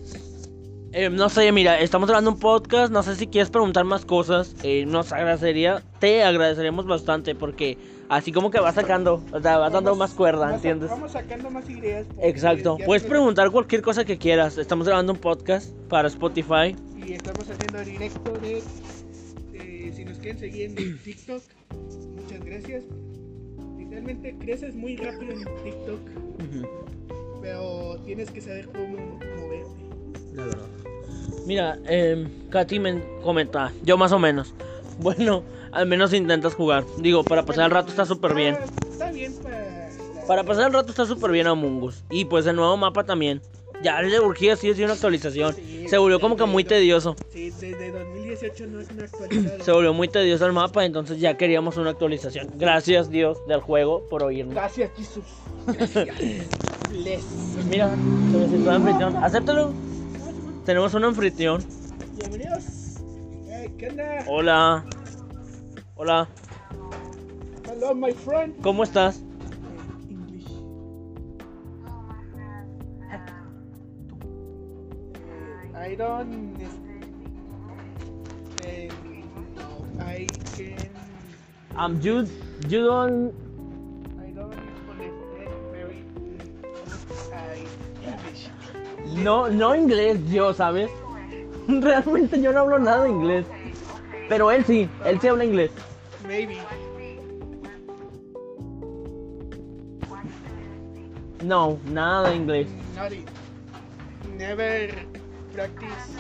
Eh, 0.92 1.10
no 1.10 1.28
sé, 1.28 1.50
mira, 1.52 1.78
estamos 1.80 2.08
grabando 2.08 2.30
un 2.30 2.38
podcast. 2.38 2.90
No 2.92 3.02
sé 3.02 3.14
si 3.16 3.26
quieres 3.26 3.50
preguntar 3.50 3.84
más 3.84 4.04
cosas. 4.06 4.54
eh, 4.62 4.86
nos 4.86 5.12
agradecería, 5.12 5.82
te 5.98 6.22
agradeceríamos 6.24 6.86
bastante 6.86 7.34
porque 7.34 7.76
así 8.08 8.32
como 8.32 8.50
que 8.50 8.60
vas 8.60 8.74
sacando, 8.74 9.22
o 9.32 9.40
sea, 9.40 9.58
vas 9.58 9.72
dando 9.72 9.94
más 9.96 10.12
cuerda, 10.14 10.40
vamos 10.46 10.56
¿entiendes? 10.56 10.90
Vamos 10.90 11.12
sacando 11.12 11.50
más 11.50 11.68
ideas. 11.70 12.06
Exacto. 12.20 12.78
Puedes 12.84 13.02
preguntar 13.04 13.50
cualquier 13.50 13.82
cosa 13.82 14.04
que 14.04 14.18
quieras. 14.18 14.58
Estamos 14.58 14.86
grabando 14.86 15.12
un 15.12 15.18
podcast 15.18 15.70
para 15.88 16.08
Spotify. 16.08 16.74
Y 16.96 17.12
estamos 17.12 17.48
haciendo 17.48 17.80
directo 17.84 18.32
de, 18.40 18.62
de- 19.52 19.92
si 19.94 20.04
nos 20.04 20.18
quieren 20.18 20.38
seguir 20.38 20.70
en 20.78 20.98
TikTok, 20.98 21.42
muchas 22.16 22.44
gracias. 22.44 22.84
Literalmente 23.78 24.36
creces 24.38 24.74
muy 24.74 24.96
rápido 24.96 25.32
en 25.32 25.44
TikTok, 25.62 26.00
pero 27.42 27.98
tienes 28.04 28.30
que 28.30 28.40
saber 28.40 28.66
cómo 28.68 28.96
moverte. 29.38 29.84
La 30.34 30.44
verdad. 30.46 30.66
Mira, 31.46 31.78
eh, 31.86 32.26
Katy 32.50 32.78
me 32.80 33.02
comenta, 33.22 33.70
yo 33.82 33.98
más 33.98 34.12
o 34.12 34.18
menos. 34.18 34.54
Bueno, 35.00 35.42
al 35.72 35.86
menos 35.86 36.12
intentas 36.12 36.54
jugar. 36.54 36.84
Digo, 36.98 37.24
para 37.24 37.44
pasar 37.44 37.66
el 37.66 37.70
rato 37.70 37.88
está 37.90 38.06
súper 38.06 38.34
bien. 38.34 38.56
Está 38.90 39.10
bien 39.10 39.34
para. 40.26 40.44
pasar 40.44 40.68
el 40.68 40.72
rato 40.72 40.90
está 40.90 41.04
súper 41.04 41.32
bien 41.32 41.46
Among 41.46 41.82
Us. 41.82 42.04
Y 42.10 42.24
pues 42.26 42.46
el 42.46 42.56
nuevo 42.56 42.76
mapa 42.76 43.04
también. 43.04 43.42
Ya 43.82 44.00
le 44.00 44.18
urgía 44.20 44.56
sí 44.56 44.70
es 44.70 44.78
una 44.78 44.92
actualización. 44.92 45.54
Sí, 45.54 45.86
Se 45.88 45.98
volvió 45.98 46.20
como 46.20 46.36
que 46.36 46.44
muy 46.46 46.64
tedioso. 46.64 47.16
Sí, 47.30 47.50
desde 47.50 47.90
2018 47.90 48.66
no 48.68 48.80
es 48.80 48.90
una 48.90 49.04
actualidad. 49.12 49.58
Se 49.60 49.72
volvió 49.72 49.92
muy 49.92 50.08
tedioso 50.08 50.46
el 50.46 50.52
mapa, 50.52 50.84
entonces 50.84 51.20
ya 51.20 51.36
queríamos 51.36 51.76
una 51.76 51.90
actualización. 51.90 52.50
Gracias 52.54 53.10
Dios 53.10 53.38
del 53.46 53.60
juego 53.60 54.06
por 54.08 54.22
oírnos. 54.22 54.54
Gracias, 54.54 54.90
Jesús. 54.96 55.24
Gracias. 55.66 56.08
Bless. 56.90 57.24
Mira, 57.68 57.90
solicitó 58.32 58.70
anfitrión. 58.70 59.16
Acéptalo. 59.16 59.72
Tenemos 60.64 60.94
un 60.94 61.04
anfitrión. 61.04 61.62
Bienvenidos. 62.16 62.83
¿Qué 63.84 63.90
onda? 63.90 64.24
Hola. 64.26 64.84
Hola. 65.96 66.28
Hello, 67.68 67.94
my 67.94 68.12
friend. 68.12 68.54
¿Cómo 68.62 68.82
estás? 68.82 69.20
English. 70.08 70.46
I 75.74 75.94
don't. 75.96 76.56
Eh, 78.64 78.88
I 80.00 80.26
can. 80.56 81.76
Um, 81.76 82.00
you, 82.00 82.26
you 82.68 82.86
don't. 82.86 83.34
I 84.18 84.30
don't 84.30 84.54
understand 84.88 85.52
very 85.72 86.06
I 87.34 87.66
English. 88.02 88.48
No, 89.22 89.50
no 89.50 89.74
inglés, 89.74 90.26
yo, 90.30 90.54
¿sabes? 90.54 90.90
Realmente 91.68 92.40
yo 92.40 92.50
no 92.54 92.60
hablo 92.60 92.78
nada 92.78 93.04
de 93.04 93.10
inglés. 93.10 93.46
Pero 94.28 94.50
él 94.50 94.64
sí, 94.64 94.88
él 95.04 95.20
sí 95.20 95.28
habla 95.28 95.44
inglés. 95.44 95.70
Maybe. 96.26 96.58
No, 101.42 101.78
nada 101.90 102.30
de 102.30 102.36
inglés. 102.36 102.68
It. 103.10 103.28
Never 104.38 104.94
practice. 105.52 106.16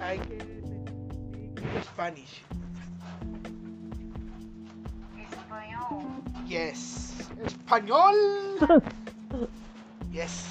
I 0.00 0.18
can 0.18 1.54
speak 1.54 1.84
Spanish. 1.84 2.42
Espanhol. 5.30 6.04
Yes. 6.46 7.14
Español. 7.44 8.14
Yes. 10.12 10.46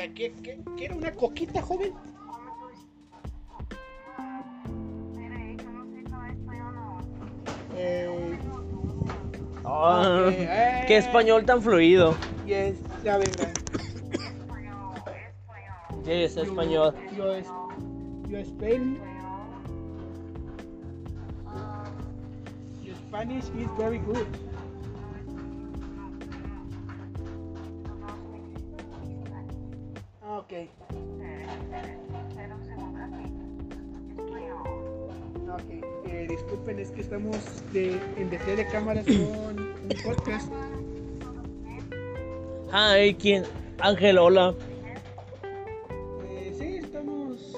Eh, 0.00 0.12
¿Qué, 0.14 0.32
qué, 0.32 0.42
qué, 0.42 0.58
¿Quiere 0.76 0.94
una 0.94 1.10
coquita, 1.12 1.60
joven? 1.60 1.92
não. 1.92 2.08
Eh, 7.76 8.38
Ah, 9.64 10.26
Ok, 10.28 10.32
eh. 10.32 10.84
qué 10.86 10.96
español 10.98 11.44
tan 11.44 11.60
fluido. 11.62 12.14
yes, 12.46 12.76
la 13.02 13.18
verdad. 13.18 13.50
Sí, 16.04 16.12
es 16.12 16.36
español. 16.36 16.94
Yo, 17.10 17.16
yo, 17.16 17.34
es- 17.34 17.46
yo 18.28 18.38
Spain, 18.38 18.96
Espanhol. 18.96 19.48
Ah, 21.46 21.84
your 22.82 22.96
Spanish 22.96 23.44
is 23.58 23.68
very 23.76 23.98
good. 23.98 24.26
Ok. 30.48 30.54
Espera 32.30 32.54
um 32.54 32.64
segundo 32.64 32.98
aqui. 33.02 33.26
Espanhol. 34.16 34.64
Ok, 35.54 35.70
eh, 36.06 36.26
disculpen, 36.28 36.78
es 36.78 36.90
que 36.90 37.00
estamos 37.02 37.36
de, 37.72 38.00
en 38.16 38.30
detrás 38.30 38.56
de 38.56 38.66
cámaras 38.68 39.04
con 39.04 39.16
un 39.18 39.88
podcast. 40.02 40.50
Hi, 42.72 43.14
¿quién? 43.14 43.44
Ángel, 43.80 44.16
hola. 44.18 44.54
Eh, 46.30 46.54
sí, 46.58 46.76
estamos. 46.78 47.54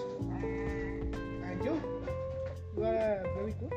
And 1.44 1.64
you? 1.64 1.74
You 2.76 2.84
are 2.84 3.22
very 3.36 3.52
good. 3.60 3.72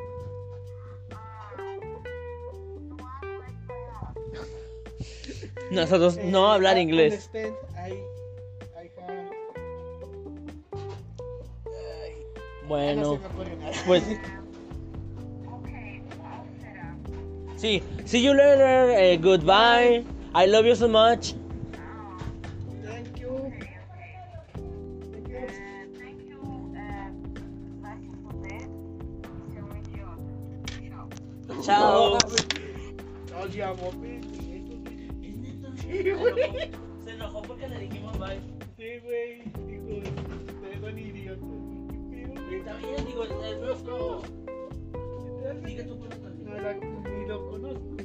Nosotros 5.72 6.17
Eh, 6.17 6.25
no 6.29 6.51
hablar 6.51 6.77
inglés. 6.77 7.29
understand, 7.34 7.55
Bueno, 12.74 13.13
se 13.13 13.20
me 13.20 13.25
ocurre 13.27 13.56
nada. 13.58 13.72
pues 13.86 14.03
Ok, 14.03 15.70
qual 16.18 16.44
será? 16.62 16.96
sí. 17.56 17.84
See 18.06 18.22
you 18.24 18.34
later. 18.34 18.89
eh, 18.98 19.18
goodbye. 19.18 20.03
I 20.36 20.48
love 20.48 20.65
you 20.65 20.75
so 20.75 20.88
much. 20.88 21.34
Thank 22.84 23.20
you. 23.20 23.30
Ok, 23.30 23.53
ok. 23.53 23.98
Thank 25.12 25.27
you. 25.30 25.39
Eh, 25.46 25.88
thank 26.00 26.20
you. 26.30 26.74
Eh, 26.75 27.12
vai 27.82 27.98
se 28.00 28.10
fuder. 28.24 28.68
Seu 29.53 29.68
idiota. 29.77 31.12
Tchau. 31.62 31.63
Chao. 31.63 32.18
No, 33.32 33.48
ya, 33.48 33.74
mope. 33.74 34.22
Sí, 35.82 36.12
güey. 36.12 36.72
Se 37.06 37.12
enojó 37.12 37.42
porque 37.44 37.68
le 37.68 37.80
dijimos 37.80 38.18
bye. 38.18 38.39
Sí, 38.77 39.00
güey. 39.03 39.44
Dijo, 39.68 40.10
ustedes 40.56 40.82
son 40.82 40.98
idiotas. 40.98 41.62
Está 42.52 42.75
bien, 42.78 43.06
digo, 43.08 43.24
es 43.24 43.60
nuestro. 43.60 44.22
Sigue 45.66 45.84
tu 45.84 45.96
No, 45.96 46.06
la- 46.56 46.74
ni 46.74 47.25
lo 47.28 47.50
conozco. 47.50 47.96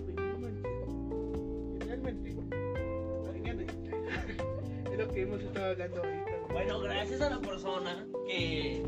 Realmente, 1.80 2.30
es 4.92 4.99
lo 4.99 5.08
que 5.12 5.23
hemos 5.23 5.40
estado 5.42 5.66
hablando 5.66 5.97
ahorita. 5.99 6.25
Bueno, 6.52 6.80
gracias 6.80 7.20
a 7.20 7.30
la 7.30 7.40
persona 7.40 8.06
que, 8.26 8.82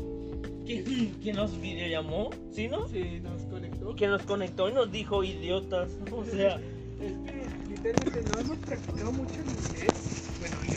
que, 0.65 1.11
que 1.23 1.33
nos 1.33 1.59
videollamó, 1.59 2.29
¿sí 2.51 2.67
no? 2.67 2.87
Se 2.87 3.19
nos 3.21 3.41
conectó. 3.43 3.95
Que 3.95 4.07
nos 4.07 4.21
conectó 4.23 4.69
y 4.69 4.73
nos 4.73 4.91
dijo 4.91 5.23
idiotas. 5.23 5.91
O 6.11 6.25
sea, 6.25 6.59
Es 7.01 7.13
que 7.13 7.45
literalmente 7.67 8.21
no 8.31 8.39
hemos 8.41 8.57
practicado 8.59 9.11
mucho 9.11 9.33
el 9.33 9.49
inglés. 9.49 10.37
Bueno, 10.39 10.55
yo, 10.67 10.73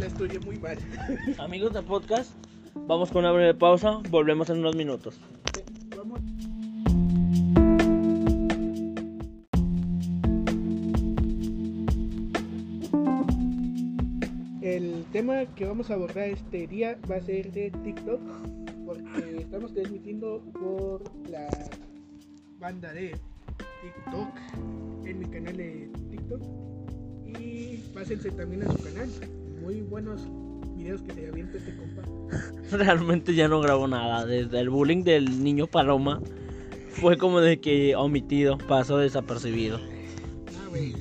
yo 0.00 0.06
estudié 0.06 0.06
una 0.06 0.06
muy 0.44 0.58
mal. 0.58 0.78
amigos 1.38 1.74
del 1.74 1.84
podcast, 1.84 2.32
vamos 2.74 3.10
con 3.10 3.20
una 3.24 3.32
breve 3.32 3.52
pausa. 3.52 4.00
Volvemos 4.08 4.48
en 4.48 4.58
unos 4.58 4.74
minutos. 4.74 5.20
El 14.62 15.04
tema 15.12 15.44
que 15.54 15.66
vamos 15.66 15.90
a 15.90 15.94
abordar 15.94 16.28
este 16.28 16.66
día 16.66 16.98
va 17.10 17.16
a 17.16 17.20
ser 17.20 17.52
de 17.52 17.70
TikTok, 17.70 18.20
porque 18.86 19.36
estamos 19.40 19.74
transmitiendo 19.74 20.42
por 20.54 21.02
la 21.28 21.48
banda 22.58 22.92
de 22.94 23.14
TikTok 23.82 25.06
en 25.06 25.18
mi 25.18 25.26
canal 25.26 25.56
de 25.56 25.90
TikTok 26.10 26.42
y 27.38 27.76
pásense 27.92 28.30
también 28.30 28.62
a 28.62 28.72
su 28.72 28.82
canal. 28.82 29.10
Muy 29.64 29.80
buenos 29.80 30.20
videos 30.76 31.00
que 31.02 31.12
se 31.14 31.28
avienta 31.28 31.56
este 31.58 31.74
compa. 31.76 32.02
Realmente 32.76 33.34
ya 33.34 33.48
no 33.48 33.60
grabo 33.60 33.88
nada. 33.88 34.26
Desde 34.26 34.60
el 34.60 34.68
bullying 34.70 35.02
del 35.04 35.42
niño 35.42 35.66
Paloma 35.66 36.20
fue 36.90 37.16
como 37.16 37.40
de 37.40 37.58
que 37.60 37.96
omitido, 37.96 38.58
pasó 38.68 38.98
desapercibido. 38.98 39.78
Ah, 39.78 40.68
güey. 40.68 40.94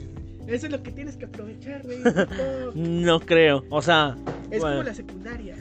Eso 0.47 0.65
es 0.67 0.71
lo 0.71 0.81
que 0.81 0.91
tienes 0.91 1.17
que 1.17 1.25
aprovechar, 1.25 1.83
güey. 1.83 1.99
No 2.75 3.19
creo, 3.19 3.63
o 3.69 3.81
sea, 3.81 4.15
Es 4.51 4.59
bueno, 4.61 4.77
como 4.77 4.83
la 4.83 4.93
secundaria. 4.93 5.55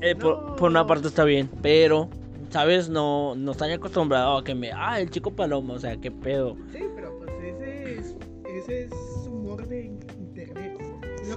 eh, 0.00 0.14
por, 0.14 0.56
por 0.56 0.70
una 0.70 0.86
parte 0.86 1.08
está 1.08 1.24
bien, 1.24 1.48
pero, 1.62 2.08
¿sabes? 2.50 2.88
No, 2.88 3.34
no 3.36 3.52
están 3.52 3.70
acostumbrados 3.70 4.40
a 4.40 4.44
que 4.44 4.54
me. 4.54 4.70
Ah, 4.72 5.00
el 5.00 5.10
chico 5.10 5.30
Paloma, 5.34 5.74
o 5.74 5.78
sea, 5.78 5.96
qué 6.00 6.10
pedo. 6.10 6.56
Sí, 6.72 6.80
pero 6.94 7.16
pues 7.18 7.30
ese 7.42 7.94
es, 7.98 8.16
ese 8.62 8.84
es 8.84 8.92
humor 9.26 9.66
de 9.68 9.84
internet. 10.18 10.78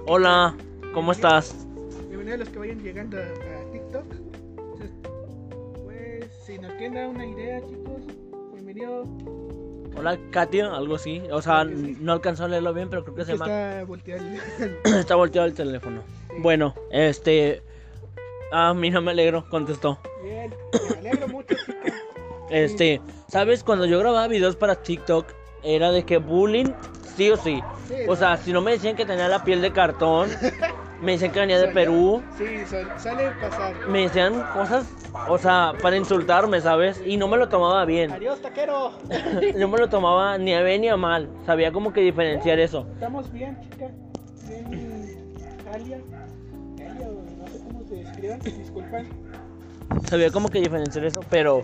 Hola, 0.08 0.56
¿cómo 0.94 1.12
estás? 1.12 1.68
Bienvenidos 2.10 2.36
a 2.36 2.38
los 2.44 2.50
que 2.50 2.60
vayan 2.60 2.80
llegando 2.84 3.18
a, 3.18 3.22
a 3.22 3.72
TikTok. 3.72 4.06
Entonces, 4.12 4.92
pues, 5.84 6.26
si 6.46 6.58
nos 6.58 6.72
dar 6.94 7.08
una 7.08 7.26
idea, 7.26 7.60
chicos, 7.62 8.02
bienvenido. 8.54 9.06
Hola, 9.96 10.18
Katia, 10.32 10.74
algo 10.74 10.96
así. 10.96 11.22
O 11.32 11.42
sea, 11.42 11.66
sí. 11.66 11.98
no 12.00 12.14
alcanzó 12.14 12.46
a 12.46 12.48
leerlo 12.48 12.74
bien, 12.74 12.90
pero 12.90 13.04
creo 13.04 13.16
que 13.16 13.26
se 13.26 13.34
llama. 13.34 13.46
Está 13.46 13.84
volteado 13.86 14.24
el- 14.26 14.78
Está 15.00 15.16
volteado 15.16 15.48
el 15.48 15.54
teléfono. 15.54 16.02
Sí. 16.30 16.36
Bueno, 16.40 16.74
este. 16.92 17.62
Ah, 18.52 18.74
mira, 18.74 19.00
me 19.00 19.12
alegro, 19.12 19.46
contestó. 19.50 20.00
Bien, 20.24 20.54
me 20.92 20.98
alegro 21.00 21.28
mucho, 21.28 21.56
chicos. 21.66 21.76
Este, 22.50 23.00
¿sabes? 23.30 23.64
Cuando 23.64 23.86
yo 23.86 23.98
grababa 24.00 24.28
videos 24.28 24.58
para 24.58 24.76
TikTok, 24.76 25.26
era 25.64 25.90
de 25.94 26.04
que 26.04 26.18
bullying, 26.18 26.74
sí 27.16 27.32
o 27.32 27.38
sí. 27.38 27.62
Sí, 27.88 27.96
O 28.10 28.18
sea, 28.18 28.36
si 28.36 28.52
no 28.52 28.60
me 28.60 28.72
decían 28.72 28.98
que 28.98 29.06
tenía 29.06 29.30
la 29.30 29.46
piel 29.46 29.62
de 29.62 29.72
cartón, 29.72 30.30
me 31.02 31.14
decían 31.14 31.32
que 31.32 31.40
venía 31.40 31.60
de 31.60 31.68
Perú, 31.70 32.22
Sí, 32.38 32.46
suele 32.98 33.32
pasar. 33.42 33.74
me 33.88 34.02
decían 34.04 34.44
cosas, 34.54 34.86
o 35.28 35.38
sea, 35.38 35.74
para 35.82 35.98
insultarme, 35.98 36.62
¿sabes? 36.62 37.02
Y 37.06 37.18
no 37.18 37.28
me 37.28 37.38
lo 37.38 37.50
tomaba 37.50 37.84
bien. 37.86 38.12
Adiós, 38.12 38.40
taquero. 38.42 38.92
No 39.58 39.68
me 39.68 39.78
lo 39.80 39.90
tomaba 39.90 40.38
ni 40.38 40.54
a 40.54 40.62
bien 40.62 40.82
ni 40.82 40.90
a 40.90 40.98
mal. 40.98 41.28
Sabía 41.46 41.72
como 41.72 41.92
que 41.94 42.02
diferenciar 42.02 42.60
eso. 42.60 42.86
Estamos 42.94 43.32
bien, 43.32 43.58
chicas. 43.62 43.92
Bien. 44.48 45.18
Galia, 45.72 45.98
o 45.98 47.40
no 47.40 47.48
sé 47.48 47.60
cómo 47.66 47.84
se 47.88 48.02
escriban, 48.02 48.40
disculpan. 48.42 49.08
Sabía 50.08 50.32
como 50.32 50.50
que 50.50 50.60
diferenciar 50.62 51.06
eso, 51.06 51.22
pero 51.30 51.64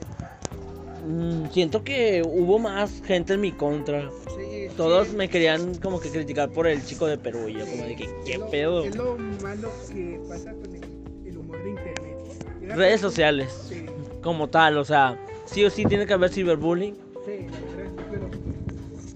mm, 1.06 1.48
siento 1.52 1.84
que 1.84 2.22
hubo 2.26 2.60
más 2.60 3.02
gente 3.06 3.34
en 3.34 3.42
mi 3.42 3.52
contra. 3.52 4.10
Sí, 4.36 4.57
Todos 4.76 5.14
me 5.14 5.30
querían 5.30 5.76
como 5.76 6.00
que 6.00 6.10
criticar 6.10 6.50
por 6.52 6.68
el 6.68 6.84
chico 6.86 7.08
de 7.08 7.18
Perú 7.18 7.48
y 7.48 7.54
yo 7.54 7.66
como 7.66 7.84
de 7.84 7.96
que, 7.96 8.10
¿qué 8.26 8.40
pedo? 8.52 8.84
Es 8.84 8.96
lo 8.96 9.18
malo 9.42 9.72
que 9.92 10.20
pasa 10.28 10.52
con 10.54 10.76
el, 10.76 10.84
el 11.28 11.38
humor 11.38 11.64
de 11.64 11.70
internet. 11.72 12.18
Llega 12.62 12.76
Redes 12.76 13.02
sociales, 13.02 13.52
Sí, 13.70 13.86
como 14.22 14.50
tal, 14.50 14.78
o 14.78 14.86
sea, 14.86 15.18
sí 15.46 15.64
o 15.66 15.70
sí 15.70 15.86
tiene 15.86 16.06
que 16.06 16.14
haber 16.14 16.30
ciberbullying. 16.30 16.96
sí, 17.26 17.48
pero, 18.12 18.30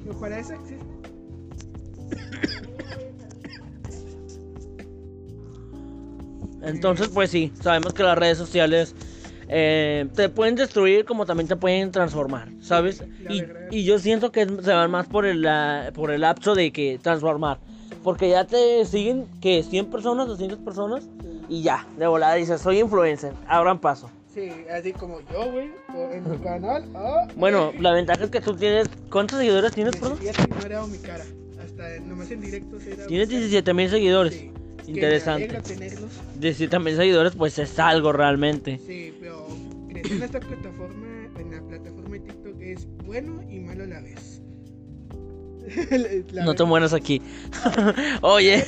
pero 0.06 0.20
para 0.20 0.40
eso 0.40 0.54
existe. 0.54 0.78
Entonces, 6.64 7.10
pues 7.10 7.32
sí, 7.32 7.52
sabemos 7.62 7.94
que 7.94 8.04
las 8.04 8.18
redes 8.18 8.38
sociales 8.38 8.96
eh, 9.54 10.08
te 10.16 10.30
pueden 10.30 10.56
destruir 10.56 11.04
como 11.06 11.26
también 11.26 11.48
te 11.48 11.56
pueden 11.58 11.92
transformar, 11.92 12.48
¿sabes? 12.62 13.04
Y, 13.30 13.44
y 13.70 13.84
yo 13.84 14.00
siento 14.00 14.32
que 14.32 14.46
se 14.48 14.74
van 14.74 14.90
más 14.90 15.08
por 15.08 15.26
el, 15.26 15.42
la- 15.42 15.92
por 15.94 16.10
el 16.12 16.22
lapso 16.22 16.56
de 16.56 16.72
que 16.72 16.98
transformar. 17.02 17.60
Porque 18.02 18.30
ya 18.30 18.46
te 18.48 18.84
siguen 18.86 19.28
que 19.42 19.62
100 19.62 19.88
personas, 19.88 20.28
200 20.28 20.58
personas 20.60 21.08
y 21.50 21.62
ya, 21.62 21.86
de 21.98 22.08
volada 22.08 22.36
dices, 22.36 22.62
soy 22.62 22.80
influencer, 22.80 23.34
abran 23.48 23.80
paso. 23.80 24.10
Sí, 24.34 24.50
así 24.74 24.94
como 24.94 25.20
yo, 25.32 25.52
güey, 25.52 25.70
en 26.14 26.32
mi 26.32 26.38
canal. 26.44 26.86
ah, 26.96 27.28
Bueno, 27.36 27.74
la 27.80 27.92
ventaja 27.92 28.24
es 28.24 28.30
que 28.30 28.40
tú 28.40 28.56
tienes... 28.56 28.88
¿Cuántos 29.12 29.38
seguidores 29.40 29.74
tienes, 29.74 29.94
perdón? 29.98 30.18
17 30.22 30.56
no 30.58 30.66
era 30.66 30.86
mi 30.88 30.98
cara. 31.00 31.26
Hasta 31.64 32.00
nomás 32.00 32.32
en 32.32 32.40
directos 32.42 32.88
era. 32.88 33.06
Tienes 33.08 33.28
mi 33.28 33.34
cara. 33.34 33.40
17 33.42 33.74
mil 33.74 33.90
seguidores. 33.90 34.34
Sí, 34.34 34.52
que 34.86 34.92
me 34.92 34.98
Interesante. 34.98 35.44
alegra 35.46 35.62
tenerlos. 35.62 36.12
17 36.40 36.80
mil 36.80 36.96
seguidores, 36.96 37.36
pues 37.36 37.58
es 37.60 37.78
algo 37.80 38.12
realmente. 38.12 38.80
Sí, 38.86 39.14
pero 39.20 39.48
crecer 39.90 40.12
en 40.14 40.24
esta 40.24 40.40
plataforma, 40.40 41.08
en 41.40 41.52
la 41.52 41.62
plataforma 41.62 42.10
de 42.16 42.20
TikTok 42.22 42.62
es 42.62 42.88
bueno 43.06 43.42
y 43.50 43.60
malo 43.60 43.84
a 43.84 43.88
la 43.88 44.02
vez. 44.02 44.42
La 46.32 46.44
No 46.44 46.56
te 46.56 46.64
mueras 46.64 46.94
aquí. 46.94 47.22
Oye, 48.22 48.66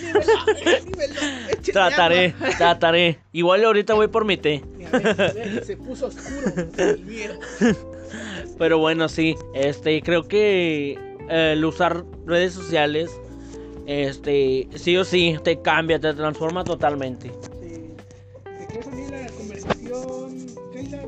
trataré, 1.73 2.33
trataré. 2.57 3.19
Igual 3.31 3.63
ahorita 3.65 3.93
voy 3.93 4.07
por 4.07 4.25
mi 4.25 4.37
té. 4.37 4.63
Se 5.65 5.75
puso 5.75 6.07
oscuro. 6.07 6.51
Pero 8.57 8.77
bueno, 8.77 9.09
sí, 9.09 9.35
este, 9.55 10.01
creo 10.01 10.27
que 10.27 10.91
eh, 11.29 11.53
el 11.53 11.65
usar 11.65 12.05
redes 12.25 12.53
sociales, 12.53 13.09
este, 13.85 14.67
sí 14.75 14.95
o 14.97 15.03
sí, 15.05 15.37
te 15.43 15.61
cambia, 15.61 15.99
te 15.99 16.13
transforma 16.13 16.63
totalmente. 16.63 17.29
Sí. 17.61 17.93
¿Te 18.57 18.65
quieres 18.67 18.87
unir 18.87 19.13
a 19.13 19.21
la 19.21 19.31
conversación, 19.31 20.45
Keila? 20.73 21.03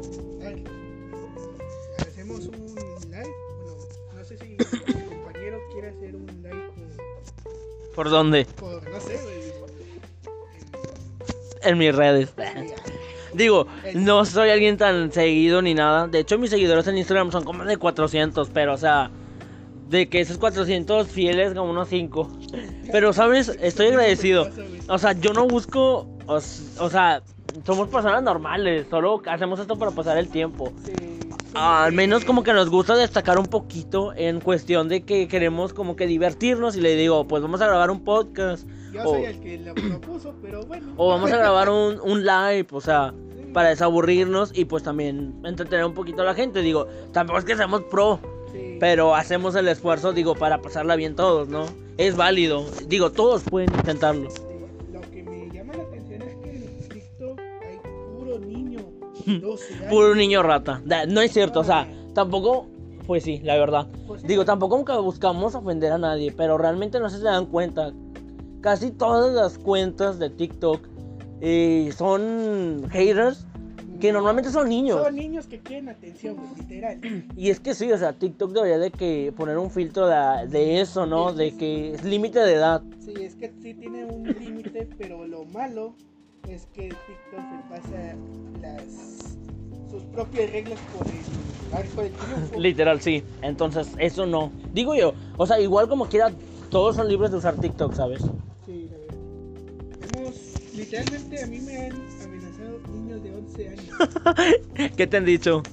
Hacemos 2.07 2.39
un 2.47 2.75
live. 2.75 3.33
Bueno, 3.63 3.77
no 4.15 4.23
sé 4.25 4.37
si 4.37 4.45
mi 4.49 4.57
compañero 4.57 5.59
quiere 5.73 5.89
hacer 5.89 6.15
un 6.15 6.25
live 6.43 6.71
¿Por 7.95 8.09
dónde? 8.09 8.45
por, 8.59 8.89
no 8.89 8.99
sé, 8.99 9.17
güey. 9.23 9.35
En 11.63 11.77
mis 11.77 11.95
redes. 11.95 12.33
en- 12.37 12.73
Digo, 13.33 13.67
no 13.95 14.23
soy 14.23 14.49
alguien 14.49 14.77
tan 14.77 15.11
seguido 15.11 15.61
ni 15.61 15.73
nada. 15.73 16.07
De 16.07 16.19
hecho, 16.19 16.37
mis 16.37 16.49
seguidores 16.51 16.87
en 16.87 16.97
Instagram 16.97 17.31
son 17.31 17.43
como 17.43 17.65
de 17.65 17.75
400, 17.75 18.49
pero 18.53 18.73
o 18.73 18.77
sea, 18.77 19.11
de 19.89 20.07
que 20.09 20.19
esos 20.21 20.37
400 20.37 21.07
fieles, 21.07 21.53
como 21.53 21.71
unos 21.71 21.87
5. 21.89 22.29
Pero, 22.91 23.13
¿sabes? 23.13 23.49
Estoy 23.61 23.87
agradecido. 23.87 24.49
O 24.87 24.97
sea, 24.97 25.13
yo 25.13 25.33
no 25.33 25.45
busco, 25.47 26.07
o, 26.27 26.35
o 26.35 26.89
sea, 26.89 27.21
somos 27.65 27.87
personas 27.89 28.23
normales, 28.23 28.87
solo 28.89 29.21
hacemos 29.27 29.59
esto 29.59 29.77
para 29.77 29.91
pasar 29.91 30.17
el 30.17 30.29
tiempo. 30.29 30.71
Sí, 30.83 30.93
Al 31.53 31.93
menos 31.93 32.25
como 32.25 32.43
que 32.43 32.51
nos 32.53 32.69
gusta 32.69 32.95
destacar 32.95 33.39
un 33.39 33.45
poquito 33.45 34.13
en 34.15 34.41
cuestión 34.41 34.89
de 34.89 35.03
que 35.03 35.27
queremos 35.27 35.73
como 35.73 35.95
que 35.95 36.05
divertirnos 36.07 36.75
y 36.75 36.81
le 36.81 36.95
digo, 36.95 37.25
pues 37.27 37.41
vamos 37.41 37.61
a 37.61 37.67
grabar 37.67 37.91
un 37.91 38.03
podcast 38.03 38.67
Yo 38.91 39.03
o- 39.03 39.13
soy 39.13 39.23
el 39.25 39.39
que 39.39 39.57
lo 39.59 39.73
propuso, 39.73 40.33
pero 40.41 40.63
bueno. 40.65 40.93
o 40.97 41.07
vamos 41.09 41.31
a 41.31 41.37
grabar 41.37 41.69
un, 41.69 41.99
un 42.01 42.25
live, 42.25 42.67
o 42.71 42.81
sea, 42.81 43.13
para 43.53 43.69
desaburrirnos 43.69 44.51
y 44.57 44.65
pues 44.65 44.83
también 44.83 45.33
entretener 45.45 45.85
un 45.85 45.93
poquito 45.93 46.23
a 46.23 46.25
la 46.25 46.33
gente. 46.33 46.61
Digo, 46.61 46.87
tampoco 47.13 47.39
es 47.39 47.45
que 47.45 47.55
seamos 47.55 47.83
pro, 47.83 48.19
Sí. 48.55 48.77
pero 48.79 49.15
hacemos 49.15 49.55
el 49.55 49.67
esfuerzo, 49.67 50.13
digo, 50.13 50.35
para 50.35 50.61
pasarla 50.61 50.95
bien 50.95 51.15
todos, 51.15 51.47
¿no? 51.49 51.65
Es 51.97 52.15
válido. 52.15 52.65
Digo, 52.87 53.11
todos 53.11 53.43
pueden 53.43 53.73
intentarlo. 53.73 54.29
Lo 54.93 55.01
que 55.11 55.23
me 55.23 55.49
llama 55.49 55.73
la 55.75 55.83
atención 55.83 56.21
es 56.21 56.35
que 56.37 56.55
en 56.55 56.89
TikTok 56.89 57.39
hay 57.39 57.79
puro 58.17 58.39
niño. 58.39 58.79
12 59.25 59.73
años. 59.75 59.85
Puro 59.89 60.15
niño 60.15 60.43
rata. 60.43 60.81
No 61.07 61.21
es 61.21 61.31
cierto, 61.31 61.61
o 61.61 61.63
sea, 61.63 61.87
tampoco, 62.13 62.67
pues 63.07 63.23
sí, 63.23 63.39
la 63.43 63.57
verdad. 63.57 63.87
Pues 64.07 64.23
Digo, 64.23 64.45
tampoco 64.45 64.77
nunca 64.77 64.97
buscamos 64.97 65.55
ofender 65.55 65.91
a 65.91 65.97
nadie, 65.97 66.31
pero 66.31 66.57
realmente 66.57 66.99
no 66.99 67.09
sé 67.09 67.17
si 67.17 67.21
se 67.23 67.27
dan 67.27 67.45
cuenta. 67.47 67.91
Casi 68.61 68.91
todas 68.91 69.33
las 69.33 69.57
cuentas 69.57 70.17
de 70.19 70.29
TikTok 70.29 70.81
eh, 71.41 71.91
son 71.95 72.87
haters 72.91 73.45
que 73.99 74.11
normalmente 74.11 74.49
son 74.51 74.69
niños. 74.69 75.01
Son 75.01 75.15
niños 75.15 75.47
que 75.47 75.59
quieren 75.59 75.89
atención, 75.89 76.35
güey, 76.35 76.49
literal. 76.57 76.99
Y 77.37 77.49
es 77.49 77.59
que 77.59 77.73
sí, 77.73 77.91
o 77.91 77.97
sea, 77.97 78.13
TikTok 78.13 78.51
debería 78.51 78.77
de 78.77 78.91
que 78.91 79.33
poner 79.35 79.57
un 79.57 79.71
filtro 79.71 80.07
de, 80.07 80.47
de 80.47 80.81
eso, 80.81 81.05
¿no? 81.05 81.33
De 81.33 81.55
que 81.55 81.93
es 81.93 82.03
límite 82.03 82.39
de 82.39 82.53
edad. 82.53 82.81
Sí, 82.99 83.13
es 83.19 83.35
que 83.35 83.51
sí 83.61 83.73
tiene 83.73 84.05
un 84.05 84.23
límite, 84.23 84.87
pero 84.97 85.25
lo 85.25 85.45
malo 85.45 85.95
es 86.49 86.65
que 86.67 86.89
TikTok 86.89 87.39
se 87.39 87.69
pasa 87.69 88.15
las 88.61 89.35
sus 89.89 90.03
propias 90.05 90.51
reglas 90.51 90.79
por 90.97 91.07
el 91.07 91.73
arco 91.73 92.01
del 92.01 92.11
triunfo. 92.11 92.55
Literal, 92.59 93.01
sí. 93.01 93.23
Entonces, 93.41 93.87
eso 93.97 94.25
no. 94.25 94.51
Digo 94.73 94.95
yo, 94.95 95.13
o 95.37 95.45
sea, 95.45 95.59
igual 95.59 95.87
como 95.87 96.07
quiera, 96.07 96.31
todos 96.69 96.95
son 96.95 97.07
libres 97.07 97.31
de 97.31 97.37
usar 97.37 97.55
TikTok, 97.55 97.93
¿sabes? 97.93 98.21
Sí, 98.65 98.89
la 98.91 98.97
verdad. 98.97 99.15
Hemos, 100.15 100.75
literalmente 100.75 101.43
a 101.43 101.47
mí 101.47 101.59
me 101.59 101.77
han 101.77 102.14
niños 103.21 103.55
de 103.57 103.65
11 103.65 103.69
años. 103.69 104.91
¿Qué 104.97 105.07
te 105.07 105.17
han 105.17 105.25
dicho? 105.25 105.63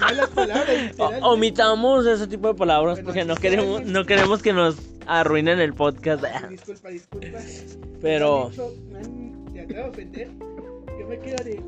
Malas 0.00 0.28
palabras, 0.30 0.94
O- 0.98 1.32
omitamos 1.32 2.06
ese 2.06 2.26
tipo 2.26 2.48
de 2.48 2.54
palabras 2.54 2.96
Bueno, 2.96 3.06
porque 3.06 3.24
no 3.24 3.34
queremos, 3.36 3.84
no 3.86 4.04
queremos 4.04 4.42
que 4.42 4.52
nos 4.52 4.76
arruinen 5.06 5.60
el 5.60 5.72
podcast. 5.74 6.22
Disculpa, 6.50 6.88
disculpa. 6.90 7.26
Pero 8.02 8.50
Me 8.50 8.50
han, 8.50 8.50
dicho- 8.50 8.74
me 8.90 8.98
han 8.98 9.66
tratado 9.66 9.84
de 9.84 9.88
ofender. 9.90 10.28
Yo 11.00 11.06
me 11.08 11.18
quedo 11.20 11.44
de. 11.44 11.62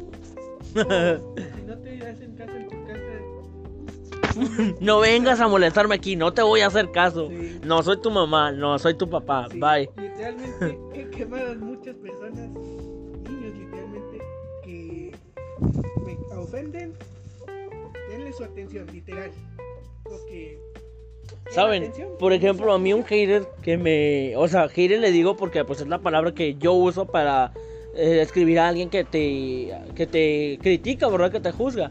"Oh, 0.76 1.34
si 1.56 1.62
no 1.66 1.78
te 1.78 2.06
hacen 2.06 2.34
caso 2.36 2.52
en 2.56 2.68
tu 2.68 2.76
casa. 2.86 3.00
no 4.80 5.00
vengas 5.00 5.40
a 5.40 5.48
molestarme 5.48 5.94
aquí, 5.94 6.14
no 6.14 6.32
te 6.32 6.42
voy 6.42 6.60
a 6.60 6.66
hacer 6.68 6.90
caso. 6.92 7.28
Sí. 7.30 7.58
No 7.64 7.82
soy 7.82 8.00
tu 8.00 8.10
mamá, 8.10 8.52
no 8.52 8.78
soy 8.78 8.94
tu 8.94 9.08
papá. 9.08 9.46
Sí, 9.50 9.58
Bye. 9.58 9.90
Literalmente 9.96 10.78
he 10.94 11.08
quemado 11.10 11.54
muchas 11.56 11.96
personas, 11.96 12.48
me 16.04 16.36
ofenden. 16.36 16.94
Denle 18.10 18.32
su 18.32 18.44
atención, 18.44 18.86
literal. 18.92 19.30
Porque. 20.04 20.58
¿Saben? 21.50 21.92
Por 22.18 22.32
ejemplo, 22.32 22.72
a 22.72 22.78
mí 22.78 22.92
un 22.92 23.04
hater 23.04 23.44
que 23.62 23.76
me... 23.76 24.36
O 24.36 24.46
sea, 24.48 24.68
hater 24.68 25.00
le 25.00 25.10
digo 25.12 25.36
porque 25.36 25.64
pues 25.64 25.80
es 25.80 25.88
la 25.88 25.98
palabra 25.98 26.32
que 26.32 26.54
yo 26.56 26.72
uso 26.74 27.06
para 27.06 27.52
eh, 27.96 28.20
escribir 28.20 28.58
a 28.58 28.68
alguien 28.68 28.88
que 28.90 29.04
te, 29.04 29.72
que 29.94 30.06
te 30.06 30.58
critica, 30.60 31.08
¿verdad? 31.08 31.32
Que 31.32 31.40
te 31.40 31.52
juzga. 31.52 31.90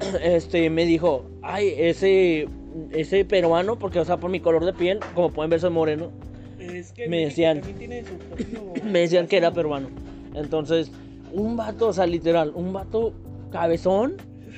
Este, 0.22 0.70
me 0.70 0.84
dijo, 0.84 1.24
ay, 1.42 1.74
ese, 1.76 2.46
ese 2.92 3.24
peruano, 3.24 3.78
porque, 3.78 3.98
o 3.98 4.04
sea, 4.04 4.16
por 4.18 4.30
mi 4.30 4.38
color 4.40 4.64
de 4.64 4.72
piel, 4.72 5.00
como 5.14 5.30
pueden 5.32 5.50
ver, 5.50 5.60
soy 5.60 5.70
moreno. 5.70 6.12
Es 6.60 6.92
que 6.92 7.08
me 7.08 7.24
decían- 7.24 7.60
también 7.60 7.78
tiene 7.78 8.04
su 8.04 8.14
propio 8.16 8.72
Me 8.84 9.00
decían 9.00 9.26
que 9.26 9.38
era 9.38 9.52
peruano. 9.52 9.88
Entonces, 10.34 10.92
un 11.32 11.56
vato, 11.56 11.88
o 11.88 11.92
sea, 11.92 12.06
literal, 12.06 12.52
un 12.54 12.72
vato 12.72 13.12
cabezón, 13.50 14.16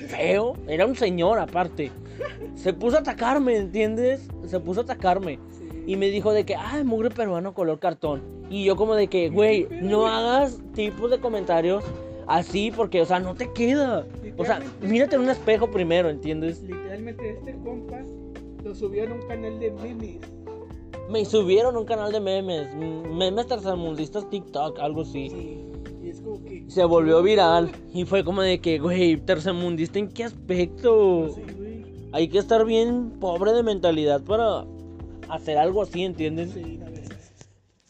feo, 0.08 0.54
era 0.68 0.86
un 0.86 0.96
señor 0.96 1.38
aparte. 1.38 1.90
Se 2.54 2.72
puso 2.72 2.96
a 2.96 3.00
atacarme, 3.00 3.56
¿entiendes? 3.56 4.28
Se 4.46 4.60
puso 4.60 4.80
a 4.80 4.82
atacarme. 4.84 5.38
Sí. 5.50 5.68
Y 5.86 5.96
me 5.96 6.10
dijo 6.10 6.32
de 6.32 6.44
que, 6.44 6.54
ay, 6.56 6.84
mugre 6.84 7.10
peruano 7.10 7.54
color 7.54 7.78
cartón. 7.78 8.22
Y 8.50 8.64
yo 8.64 8.76
como 8.76 8.94
de 8.94 9.06
que, 9.06 9.30
güey, 9.30 9.66
no 9.70 10.06
hagas 10.06 10.58
tipos 10.74 11.10
de 11.10 11.20
comentarios 11.20 11.84
así 12.26 12.70
porque, 12.70 13.00
o 13.00 13.06
sea, 13.06 13.20
no 13.20 13.34
te 13.34 13.52
queda. 13.52 14.06
O 14.36 14.44
sea, 14.44 14.60
mírate 14.82 15.16
en 15.16 15.22
un 15.22 15.30
espejo 15.30 15.70
primero, 15.70 16.08
¿entiendes? 16.08 16.62
Literalmente 16.62 17.30
este 17.30 17.56
compa 17.64 18.00
lo 18.64 18.74
subió 18.74 19.04
en 19.04 19.12
un 19.12 19.22
canal 19.26 19.58
de 19.58 19.70
memes. 19.70 20.18
Me 21.08 21.24
subieron 21.24 21.76
un 21.76 21.84
canal 21.84 22.12
de 22.12 22.20
memes, 22.20 22.72
memes 22.74 23.46
tercermundistas 23.46 24.28
TikTok, 24.30 24.78
algo 24.78 25.02
así. 25.02 25.28
Sí. 25.30 25.59
Se 26.70 26.84
volvió 26.84 27.20
viral 27.20 27.72
y 27.92 28.04
fue 28.04 28.22
como 28.22 28.42
de 28.42 28.60
que, 28.60 28.78
güey, 28.78 29.16
tercermundista 29.16 29.98
en 29.98 30.06
qué 30.08 30.22
aspecto? 30.22 31.34
Sí, 31.34 31.42
güey. 31.58 31.84
Hay 32.12 32.28
que 32.28 32.38
estar 32.38 32.64
bien 32.64 33.10
pobre 33.18 33.52
de 33.52 33.64
mentalidad 33.64 34.22
para 34.22 34.64
hacer 35.28 35.58
algo 35.58 35.82
así, 35.82 36.04
¿entiendes? 36.04 36.52
Sí, 36.52 36.78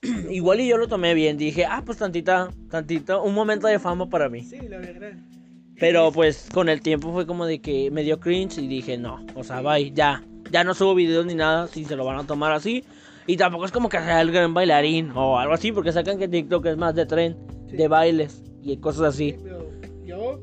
igual 0.31 0.61
y 0.61 0.69
yo 0.69 0.79
lo 0.79 0.88
tomé 0.88 1.12
bien. 1.12 1.37
Dije, 1.37 1.66
ah, 1.66 1.83
pues 1.85 1.99
tantita, 1.99 2.49
tantito, 2.71 3.23
un 3.23 3.35
momento 3.35 3.66
de 3.66 3.79
fama 3.79 4.09
para 4.09 4.31
mí. 4.31 4.45
Sí, 4.45 4.57
la 4.66 4.79
verdad. 4.79 5.12
Pero 5.79 6.11
pues 6.11 6.49
con 6.53 6.71
el 6.71 6.81
tiempo 6.81 7.12
fue 7.12 7.27
como 7.27 7.45
de 7.45 7.61
que 7.61 7.90
me 7.90 8.03
dio 8.03 8.19
cringe 8.19 8.59
y 8.62 8.66
dije, 8.66 8.97
no, 8.97 9.27
o 9.35 9.45
sea, 9.45 9.61
bye, 9.61 9.90
ya. 9.93 10.25
Ya 10.51 10.64
no 10.64 10.73
subo 10.73 10.95
videos 10.95 11.27
ni 11.27 11.35
nada 11.35 11.66
si 11.69 11.85
se 11.85 11.97
lo 11.97 12.07
van 12.07 12.19
a 12.19 12.27
tomar 12.27 12.53
así. 12.53 12.83
Y 13.27 13.37
tampoco 13.37 13.66
es 13.66 13.73
como 13.73 13.90
que 13.90 13.99
sea 13.99 14.23
el 14.23 14.33
gran 14.33 14.55
bailarín 14.55 15.11
o 15.14 15.38
algo 15.38 15.53
así, 15.53 15.71
porque 15.71 15.93
sacan 15.93 16.19
que 16.19 16.29
TikTok 16.29 16.64
es 16.64 16.79
más 16.79 16.95
de 16.95 17.05
tren, 17.05 17.37
Sí. 17.69 17.77
de 17.77 17.87
bailes 17.87 18.43
y 18.62 18.77
cosas 18.79 19.14
Sí, 19.16 19.31
así. 19.31 19.40
pero 19.42 19.70
yo, 20.05 20.40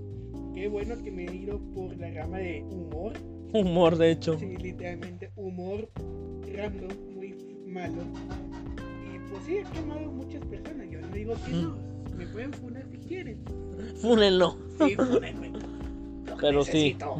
qué 0.54 0.68
bueno 0.68 0.96
que 1.04 1.12
me 1.12 1.26
he 1.26 1.36
ido 1.36 1.60
por 1.74 1.96
la 1.98 2.10
gama 2.10 2.38
de 2.40 2.64
humor. 2.64 3.14
Humor, 3.54 3.98
de 3.98 4.12
hecho. 4.12 4.38
Sí, 4.40 4.58
literalmente 4.58 5.32
humor 5.36 5.90
random, 6.54 6.90
muy 7.16 7.36
malo. 7.68 8.02
Y 9.14 9.20
pues 9.30 9.44
sí, 9.46 9.58
he 9.58 9.64
quemado 9.64 10.12
muchas 10.12 10.44
personas. 10.46 10.88
Yo 10.90 11.00
no 11.02 11.08
digo 11.10 11.34
que 11.46 11.52
no. 11.54 11.78
Me 12.18 12.26
pueden 12.28 12.52
funar 12.54 12.86
si 12.92 12.98
quieren. 12.98 13.40
Fúnenlo. 14.02 14.58
Sí, 14.80 14.96
fúnenme. 14.96 15.52
Pero 16.42 16.64
sí. 16.64 16.96
necesito. 16.98 17.16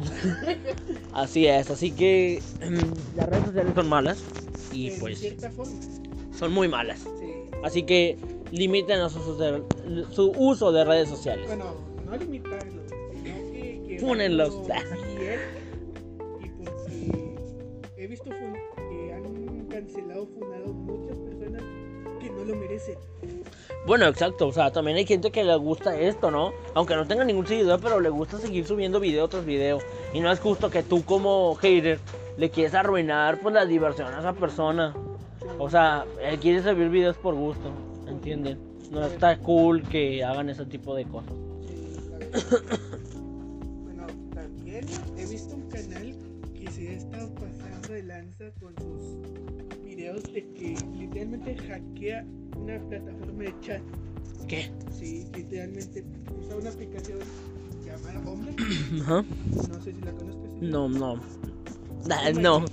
Así 1.12 1.46
es, 1.46 1.68
así 1.70 1.90
que 1.90 2.40
mm, 2.60 3.16
las 3.16 3.28
redes 3.28 3.44
sociales 3.46 3.72
son 3.74 3.88
malas 3.88 4.22
y 4.72 4.90
En 4.90 5.00
pues 5.00 5.18
cierta 5.18 5.50
forma. 5.50 5.72
son 6.38 6.52
muy 6.52 6.68
malas. 6.68 7.00
Sí. 7.18 7.26
Así 7.64 7.82
que 7.82 8.16
limiten 8.50 9.00
a 9.00 9.08
su, 9.08 9.18
uso 9.20 9.36
de- 9.36 9.62
su 10.10 10.32
uso 10.36 10.72
de 10.72 10.84
redes 10.84 11.08
sociales. 11.08 11.46
Bueno, 11.46 11.74
no 12.04 12.16
limitarlo, 12.16 12.82
sino 12.88 13.22
que. 13.22 13.82
que 13.86 13.98
Fúnenlos. 14.00 14.54
Y 16.42 16.48
porque 16.50 17.34
he 17.96 18.06
visto 18.06 18.30
que 18.30 19.12
han 19.12 19.66
cancelado, 19.70 20.26
funado 20.26 20.66
muchas 20.72 21.16
personas 21.18 21.62
que 22.20 22.30
no 22.30 22.44
lo 22.44 22.54
merecen. 22.56 22.96
Bueno, 23.86 24.06
exacto, 24.06 24.48
o 24.48 24.52
sea, 24.52 24.70
también 24.70 24.96
hay 24.98 25.06
gente 25.06 25.30
que 25.30 25.44
le 25.44 25.56
gusta 25.56 25.98
esto, 25.98 26.30
¿no? 26.30 26.52
Aunque 26.74 26.94
no 26.94 27.06
tenga 27.06 27.24
ningún 27.24 27.46
seguidor, 27.46 27.80
pero 27.80 28.00
le 28.00 28.08
gusta 28.10 28.38
seguir 28.38 28.66
subiendo 28.66 29.00
video 29.00 29.28
tras 29.28 29.44
video. 29.44 29.78
Y 30.12 30.20
no 30.20 30.30
es 30.30 30.40
justo 30.40 30.70
que 30.70 30.82
tú 30.82 31.04
como 31.04 31.54
hater 31.56 31.98
le 32.36 32.50
quieres 32.50 32.74
arruinar 32.74 33.40
pues 33.40 33.54
la 33.54 33.64
diversión 33.66 34.12
a 34.12 34.18
esa 34.20 34.32
persona. 34.34 34.94
O 35.58 35.70
sea, 35.70 36.04
él 36.22 36.38
quiere 36.38 36.62
subir 36.62 36.88
videos 36.88 37.16
por 37.16 37.34
gusto, 37.34 37.70
¿entienden? 38.32 38.58
No 38.90 39.04
está 39.04 39.38
cool 39.38 39.82
que 39.82 40.24
hagan 40.24 40.48
ese 40.48 40.64
tipo 40.66 40.94
de 40.94 41.04
cosas. 41.04 41.32
Sí, 41.66 42.00
bueno, 43.84 44.06
también 44.34 44.84
he 45.16 45.26
visto 45.26 45.54
un 45.54 45.68
canal 45.68 46.14
que 46.54 46.70
se 46.70 46.88
ha 46.88 46.92
estado 46.92 47.34
pasando 47.34 47.88
de 47.88 48.02
lanza 48.02 48.50
con 48.60 48.74
sus 48.76 49.82
videos 49.84 50.22
de 50.24 50.46
que 50.54 50.74
literalmente 50.98 51.56
hackea 51.56 52.24
una 52.56 52.78
plataforma 52.88 53.44
de 53.44 53.54
chat. 53.60 53.82
¿Qué? 54.46 54.70
Sí, 54.90 55.26
literalmente 55.34 56.04
usa 56.40 56.56
una 56.56 56.70
aplicación 56.70 57.18
llamada. 57.84 58.20
Ajá. 59.02 59.24
No 59.68 59.82
sé 59.82 59.92
si 59.92 60.00
la 60.00 60.12
conozcas. 60.12 60.50
No, 60.60 60.88
no. 60.88 61.20
Ah, 62.10 62.30
no. 62.34 62.64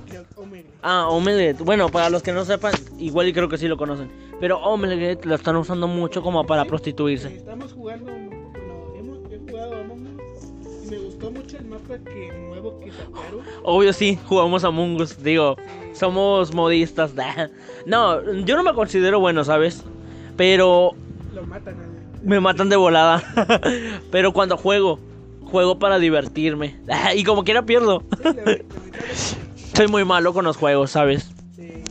Ah, 0.81 1.07
Omelette. 1.09 1.59
Bueno, 1.59 1.89
para 1.89 2.09
los 2.09 2.23
que 2.23 2.31
no 2.31 2.45
sepan, 2.45 2.75
igual 2.97 3.27
y 3.27 3.33
creo 3.33 3.49
que 3.49 3.57
sí 3.57 3.67
lo 3.67 3.77
conocen. 3.77 4.09
Pero 4.39 4.59
Omelette 4.59 5.25
lo 5.25 5.35
están 5.35 5.55
usando 5.55 5.87
mucho 5.87 6.21
como 6.21 6.45
para 6.45 6.65
prostituirse. 6.65 7.35
Estamos 7.35 7.73
jugando, 7.73 8.11
bueno, 8.11 8.93
hemos, 8.97 9.31
he 9.31 9.39
jugado 9.49 9.75
Among 9.81 10.07
Us 10.17 10.85
y 10.85 10.91
me 10.91 10.97
gustó 10.99 11.31
mucho 11.31 11.57
el 11.57 11.65
mapa 11.65 11.97
que 11.97 12.31
nuevo 12.47 12.79
que 12.79 12.91
sacaron. 12.91 13.41
Obvio 13.63 13.93
sí, 13.93 14.19
jugamos 14.25 14.63
a 14.63 14.71
Mungus. 14.71 15.21
Digo, 15.21 15.55
somos 15.93 16.53
modistas. 16.53 17.11
No, 17.85 18.23
yo 18.41 18.55
no 18.55 18.63
me 18.63 18.73
considero 18.73 19.19
bueno, 19.19 19.43
¿sabes? 19.43 19.83
Pero 20.35 20.95
lo 21.35 21.43
matan 21.45 21.75
me 22.25 22.39
matan 22.39 22.69
de 22.69 22.75
volada. 22.75 23.23
Pero 24.11 24.33
cuando 24.33 24.57
juego, 24.57 24.99
juego 25.55 25.79
para 25.79 25.99
divertirme. 25.99 26.75
Y 27.15 27.23
como 27.23 27.45
quiera 27.45 27.65
pierdo. 27.65 28.03
Soy 29.73 29.87
muy 29.87 30.03
malo 30.03 30.33
con 30.33 30.43
los 30.43 30.57
juegos, 30.57 30.91
¿sabes? 30.91 31.31
sí. 31.55 31.81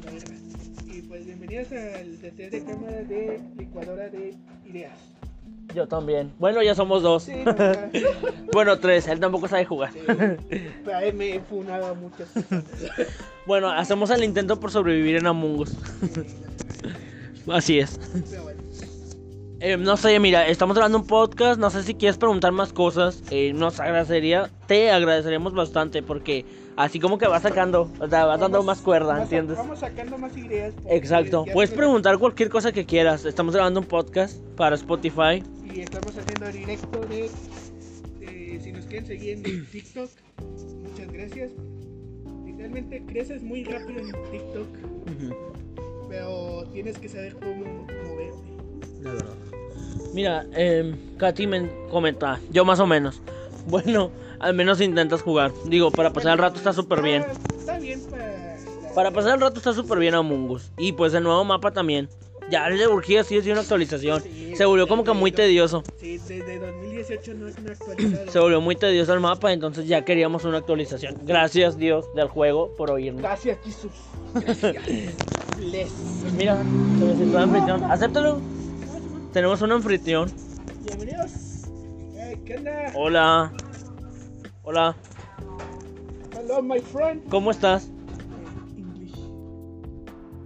Y 0.86 1.00
pues 1.00 1.24
bienvenidos 1.24 1.68
al 1.72 2.18
tercer 2.18 2.50
de 2.50 2.62
cámara 2.62 3.02
de 3.04 3.40
licuadora 3.56 4.10
de 4.10 4.34
ideas. 4.66 4.92
Yo 5.74 5.88
también. 5.88 6.30
Bueno, 6.38 6.62
ya 6.62 6.74
somos 6.74 7.02
dos. 7.02 7.22
Sí. 7.22 7.32
Bueno, 8.52 8.78
tres. 8.78 9.08
Él 9.08 9.18
tampoco 9.18 9.48
sabe 9.48 9.64
jugar. 9.64 9.92
Sí, 9.94 10.00
pero 10.84 10.98
ahí 10.98 11.12
me 11.14 11.36
he 11.36 11.40
funado 11.40 11.86
a 11.86 11.94
muchas. 11.94 12.28
Bueno, 13.46 13.70
hacemos 13.70 14.10
el 14.10 14.24
intento 14.24 14.60
por 14.60 14.72
sobrevivir 14.72 15.16
en 15.16 15.26
Among 15.26 15.60
Us. 15.60 15.74
Así 17.50 17.78
es. 17.78 17.98
Pero 18.30 18.42
bueno, 18.42 18.53
Eh, 19.66 19.78
no 19.78 19.96
sé, 19.96 20.20
mira, 20.20 20.46
estamos 20.46 20.76
grabando 20.76 20.98
un 20.98 21.06
podcast. 21.06 21.58
No 21.58 21.70
sé 21.70 21.82
si 21.82 21.94
quieres 21.94 22.18
preguntar 22.18 22.52
más 22.52 22.74
cosas. 22.74 23.22
Eh, 23.30 23.54
nos 23.54 23.80
agradecería, 23.80 24.50
te 24.66 24.90
agradeceríamos 24.90 25.54
bastante 25.54 26.02
porque 26.02 26.44
así 26.76 27.00
como 27.00 27.16
que 27.16 27.26
vas 27.26 27.42
sacando, 27.44 27.90
o 27.98 28.06
sea, 28.06 28.26
vas 28.26 28.38
dando 28.38 28.62
más 28.62 28.82
cuerda, 28.82 29.22
¿entiendes? 29.22 29.56
Vamos 29.56 29.78
sacando 29.78 30.18
más 30.18 30.36
ideas. 30.36 30.74
Exacto. 30.90 31.46
Puedes 31.50 31.70
preguntar 31.70 32.18
cualquier 32.18 32.50
cosa 32.50 32.72
que 32.72 32.84
quieras. 32.84 33.24
Estamos 33.24 33.54
grabando 33.54 33.80
un 33.80 33.86
podcast 33.86 34.36
para 34.54 34.74
Spotify. 34.76 35.42
Y 35.74 35.80
estamos 35.80 36.14
haciendo 36.14 36.46
directo 36.52 37.00
de, 37.06 37.30
de- 38.20 38.60
si 38.62 38.70
nos 38.70 38.84
quieren 38.84 39.06
seguir 39.06 39.38
en 39.46 39.66
TikTok, 39.66 40.10
muchas 40.82 41.10
gracias. 41.10 41.52
Literalmente 42.44 43.02
creces 43.06 43.42
muy 43.42 43.64
rápido 43.64 44.00
en 44.00 44.12
TikTok, 44.30 44.66
pero 46.10 46.64
tienes 46.70 46.98
que 46.98 47.08
saber 47.08 47.34
cómo 47.36 47.64
moverte. 47.64 48.52
La 49.02 49.10
verdad. 49.12 49.34
Mira, 50.14 50.46
eh, 50.54 50.94
Katy 51.18 51.46
me 51.46 51.68
comenta, 51.90 52.40
yo 52.50 52.64
más 52.64 52.80
o 52.80 52.86
menos. 52.86 53.20
Bueno, 53.66 54.10
al 54.40 54.52
menos 54.52 54.78
intentas 54.82 55.22
jugar. 55.22 55.50
Digo, 55.64 55.90
para 55.90 56.12
pasar 56.12 56.32
el 56.32 56.38
rato 56.38 56.58
está 56.58 56.74
súper 56.74 57.00
bien. 57.00 57.22
Está, 57.22 57.56
está 57.58 57.78
bien 57.78 57.98
para... 58.10 58.26
la- 58.26 58.94
Para 58.94 59.10
pasar 59.10 59.34
el 59.36 59.40
rato 59.40 59.56
está 59.56 59.72
súper 59.72 59.98
bien 59.98 60.14
Among 60.14 60.50
Us. 60.50 60.70
Y 60.76 60.92
pues 60.92 61.14
el 61.14 61.22
nuevo 61.24 61.42
mapa 61.44 61.70
también. 61.72 62.10
Ya 62.50 62.68
le 62.68 62.86
urgía 62.86 63.24
sí 63.24 63.38
es 63.38 63.46
una 63.46 63.60
actualización. 63.62 64.20
Sí, 64.22 64.52
Se 64.54 64.66
volvió 64.66 64.86
como 64.86 65.02
que 65.02 65.14
muy 65.14 65.32
tedioso. 65.32 65.82
Sí, 65.98 66.18
desde 66.18 66.58
2018 66.58 67.32
no 67.34 67.48
es 67.48 67.56
una 67.56 67.72
actualizado. 67.72 68.30
Se 68.30 68.38
volvió 68.38 68.60
muy 68.60 68.76
tedioso 68.76 69.14
el 69.14 69.20
mapa, 69.20 69.50
entonces 69.50 69.86
ya 69.88 70.04
queríamos 70.04 70.44
una 70.44 70.58
actualización. 70.58 71.16
Gracias 71.22 71.78
Dios 71.78 72.04
del 72.14 72.28
juego 72.28 72.74
por 72.76 72.90
oírnos. 72.90 73.22
Gracias, 73.22 73.56
Jesús. 73.64 73.92
Gracias. 74.34 74.76
Mira, 76.36 76.58
se 76.98 77.04
me 77.06 77.16
sentó 77.16 77.38
anfitrión. 77.38 77.82
Acéptalo. 77.84 78.42
Tenemos 79.34 79.60
un 79.62 79.72
anfitrión. 79.72 80.30
Bienvenidos. 80.84 81.64
Hey, 82.14 82.40
¿Qué 82.46 82.56
onda? 82.56 82.92
Hola. 82.94 83.52
Hola. 84.62 84.96
Hello, 86.32 86.62
my 86.62 86.78
friend. 86.78 87.28
¿Cómo 87.30 87.50
estás? 87.50 87.90
English. 88.76 89.16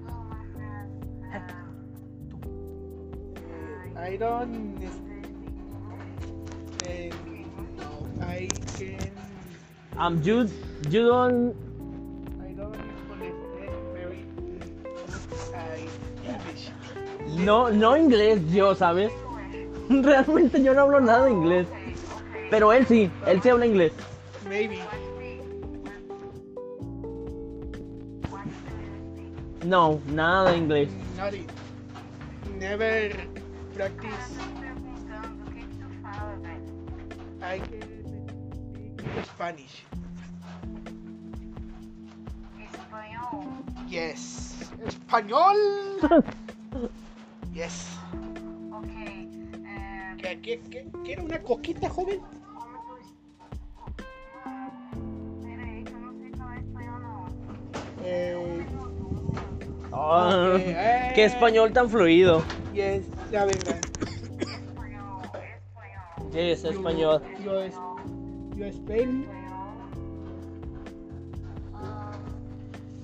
Um, 0.08 0.38
I 3.94 4.16
don't. 4.16 4.82
Uh, 6.86 7.12
I 8.24 8.48
can. 8.78 9.12
Um, 9.98 10.22
you, 10.22 10.48
you 10.88 11.06
don't... 11.06 11.67
No, 17.38 17.70
no 17.70 17.96
inglés 17.96 18.40
yo, 18.50 18.74
¿sabes? 18.74 19.12
Realmente 19.88 20.62
yo 20.62 20.74
no 20.74 20.82
hablo 20.82 21.00
nada 21.00 21.26
de 21.26 21.30
inglés. 21.30 21.66
Pero 22.50 22.72
él 22.72 22.86
sí, 22.86 23.10
él 23.26 23.40
sí 23.42 23.48
habla 23.48 23.66
inglés. 23.66 23.92
Maybe. 24.48 24.80
No, 29.64 30.00
nada 30.06 30.50
de 30.52 30.58
inglés. 30.58 30.88
Never 32.58 33.12
practice. 33.74 34.10
I 37.40 37.58
can 37.60 37.80
speak 39.04 39.24
Spanish. 39.26 39.84
Espanhol? 42.72 43.64
Yes. 43.88 44.56
Español. 44.84 45.56
Yes. 47.58 47.88
Ok. 48.70 48.86
É, 49.66 50.14
¿Qué, 50.16 50.40
qué, 50.40 50.60
qué, 50.70 50.86
quiere 51.04 51.22
una 51.22 51.42
coquita, 51.42 51.88
joven? 51.88 52.20
Eh, 58.04 58.64
Ah, 59.92 60.52
ok, 60.54 60.60
eh, 60.60 61.12
qué 61.16 61.24
español 61.24 61.72
tan 61.72 61.90
fluido. 61.90 62.44
Yes, 62.72 63.06
la 63.32 63.46
verdad. 63.46 63.80
Espanhol, 64.46 65.22
espanhol. 65.34 66.36
Es 66.36 66.64
español. 66.64 67.22
Yo, 67.44 67.60
es, 67.60 67.74
yo. 68.54 68.66
Ah, 71.74 72.12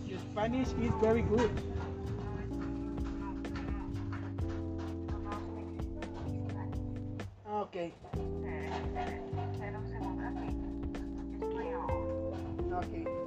your 0.07 0.21
Spanish 0.21 0.69
is 0.81 0.93
very 1.03 1.23
good. 1.23 1.73
Ok. 7.74 7.80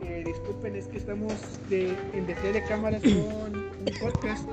Eh, 0.03 0.23
disculpen, 0.25 0.75
es 0.77 0.88
que 0.88 0.97
estamos 0.97 1.33
de, 1.69 1.89
en 2.13 2.25
detrás 2.27 2.53
de 2.53 2.63
cámaras 2.63 3.01
con 3.01 3.12
un 3.12 3.86
podcast. 3.99 4.47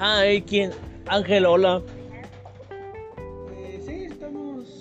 Hi, 0.00 0.42
¿quién? 0.42 0.72
Ángel, 1.06 1.46
hola. 1.46 1.80
Eh, 3.56 3.80
sí, 3.86 4.04
estamos. 4.10 4.80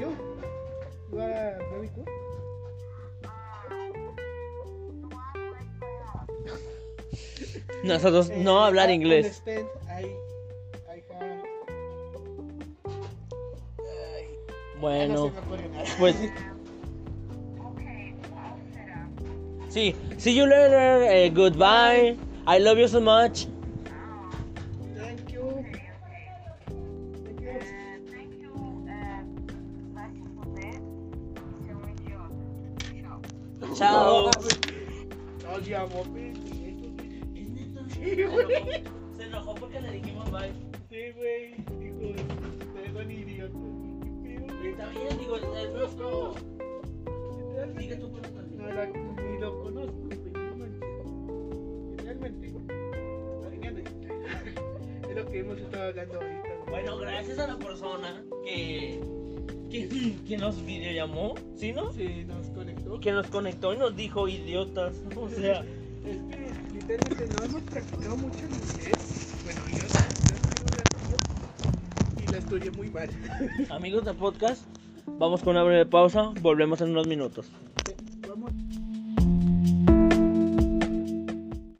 You? 0.00 0.10
You 1.12 1.20
are 1.20 1.58
very 1.72 1.88
good. 1.94 2.08
Nosotros 7.84 8.30
Eh, 8.30 8.40
no 8.42 8.64
hablar 8.64 8.90
I 8.90 8.94
inglés. 8.94 9.42
understand. 9.46 9.87
Bueno, 14.88 15.14
no 15.14 15.26
se 15.26 15.32
me 15.32 15.38
ocurre 15.40 15.68
nada. 15.68 15.84
pues 15.98 16.16
Okay, 17.58 18.14
I'll 18.34 18.58
set 18.72 18.88
up. 18.94 19.70
sí. 19.70 19.94
See 20.18 20.34
you 20.34 20.46
later. 20.46 21.02
eh, 21.10 21.30
goodbye. 21.30 22.16
I 22.46 22.58
love 22.58 22.78
you 22.78 22.88
so 22.88 23.00
much. 23.00 23.46
Thank 24.96 25.30
you. 25.32 25.42
Okay, 25.42 25.90
okay. 26.00 26.24
Thank 27.20 27.42
you. 27.42 27.52
Eh, 27.68 28.00
thank 28.10 28.32
you. 28.40 28.52
Eh, 28.88 29.22
vai 29.94 30.10
se 30.10 30.22
fuder. 30.34 30.80
Você 31.60 31.70
é 31.70 31.74
um 31.74 31.88
idiota. 31.90 32.42
Tchau. 33.60 33.76
Chao. 33.76 34.30
No, 35.44 35.60
ya, 35.60 35.86
mami. 35.86 36.32
Sí, 37.92 38.24
güey. 38.24 38.84
Se 39.16 39.22
enojó 39.24 39.54
porque 39.54 39.80
le 39.80 39.90
dijimos 39.92 40.30
bye. 40.30 40.52
Sí, 40.88 41.12
güey. 41.16 41.54
Dijo, 41.78 42.14
ustedes 42.64 42.92
son 42.94 43.10
idiotas. 43.10 43.77
Está 44.64 44.88
bien, 44.88 45.18
digo, 45.18 45.36
es 45.36 45.72
nuestro. 45.72 46.34
Diga 47.78 47.98
tú 47.98 48.08
favor. 48.08 48.22
No, 48.56 48.66
la, 48.68 48.86
ni 48.86 49.38
lo 49.38 49.62
conozco. 49.62 50.08
Realmente. 52.02 52.48
Es 55.08 55.14
lo 55.16 55.24
que 55.30 55.38
hemos 55.38 55.58
estado 55.58 55.84
hablando 55.88 56.14
ahorita. 56.20 56.48
Bueno, 56.68 56.98
gracias 56.98 57.38
a 57.38 57.46
la 57.46 57.58
persona 57.58 58.22
que, 58.44 59.00
que, 59.70 60.16
que 60.26 60.36
nos 60.36 60.62
videollamó, 60.64 61.34
¿sí, 61.56 61.72
no? 61.72 61.90
Se 61.92 62.24
nos 62.24 62.46
conectó. 62.48 63.00
Que 63.00 63.12
nos 63.12 63.26
conectó 63.28 63.72
y 63.72 63.78
nos 63.78 63.96
dijo 63.96 64.28
idiotas. 64.28 64.96
O 65.16 65.28
sea, 65.30 65.64
Es 66.04 66.18
que 66.18 66.50
literalmente 66.74 67.26
no 67.38 67.44
hemos 67.44 67.62
practicado 67.62 68.16
mucho 68.18 68.38
el 68.38 68.52
inglés. 68.52 69.34
Bueno, 69.44 69.60
yo, 69.70 69.78
yo 69.78 72.26
estudié 72.26 72.26
un 72.26 72.34
muy 72.76 72.88
mal. 72.88 73.10
amigos 73.70 74.04
de 74.06 74.14
podcast, 74.14 74.62
vamos 75.06 75.42
con 75.42 75.50
una 75.50 75.62
breve 75.64 75.84
pausa. 75.84 76.32
Volvemos 76.40 76.80
en 76.80 76.90
unos 76.90 77.06
minutos. 77.06 77.50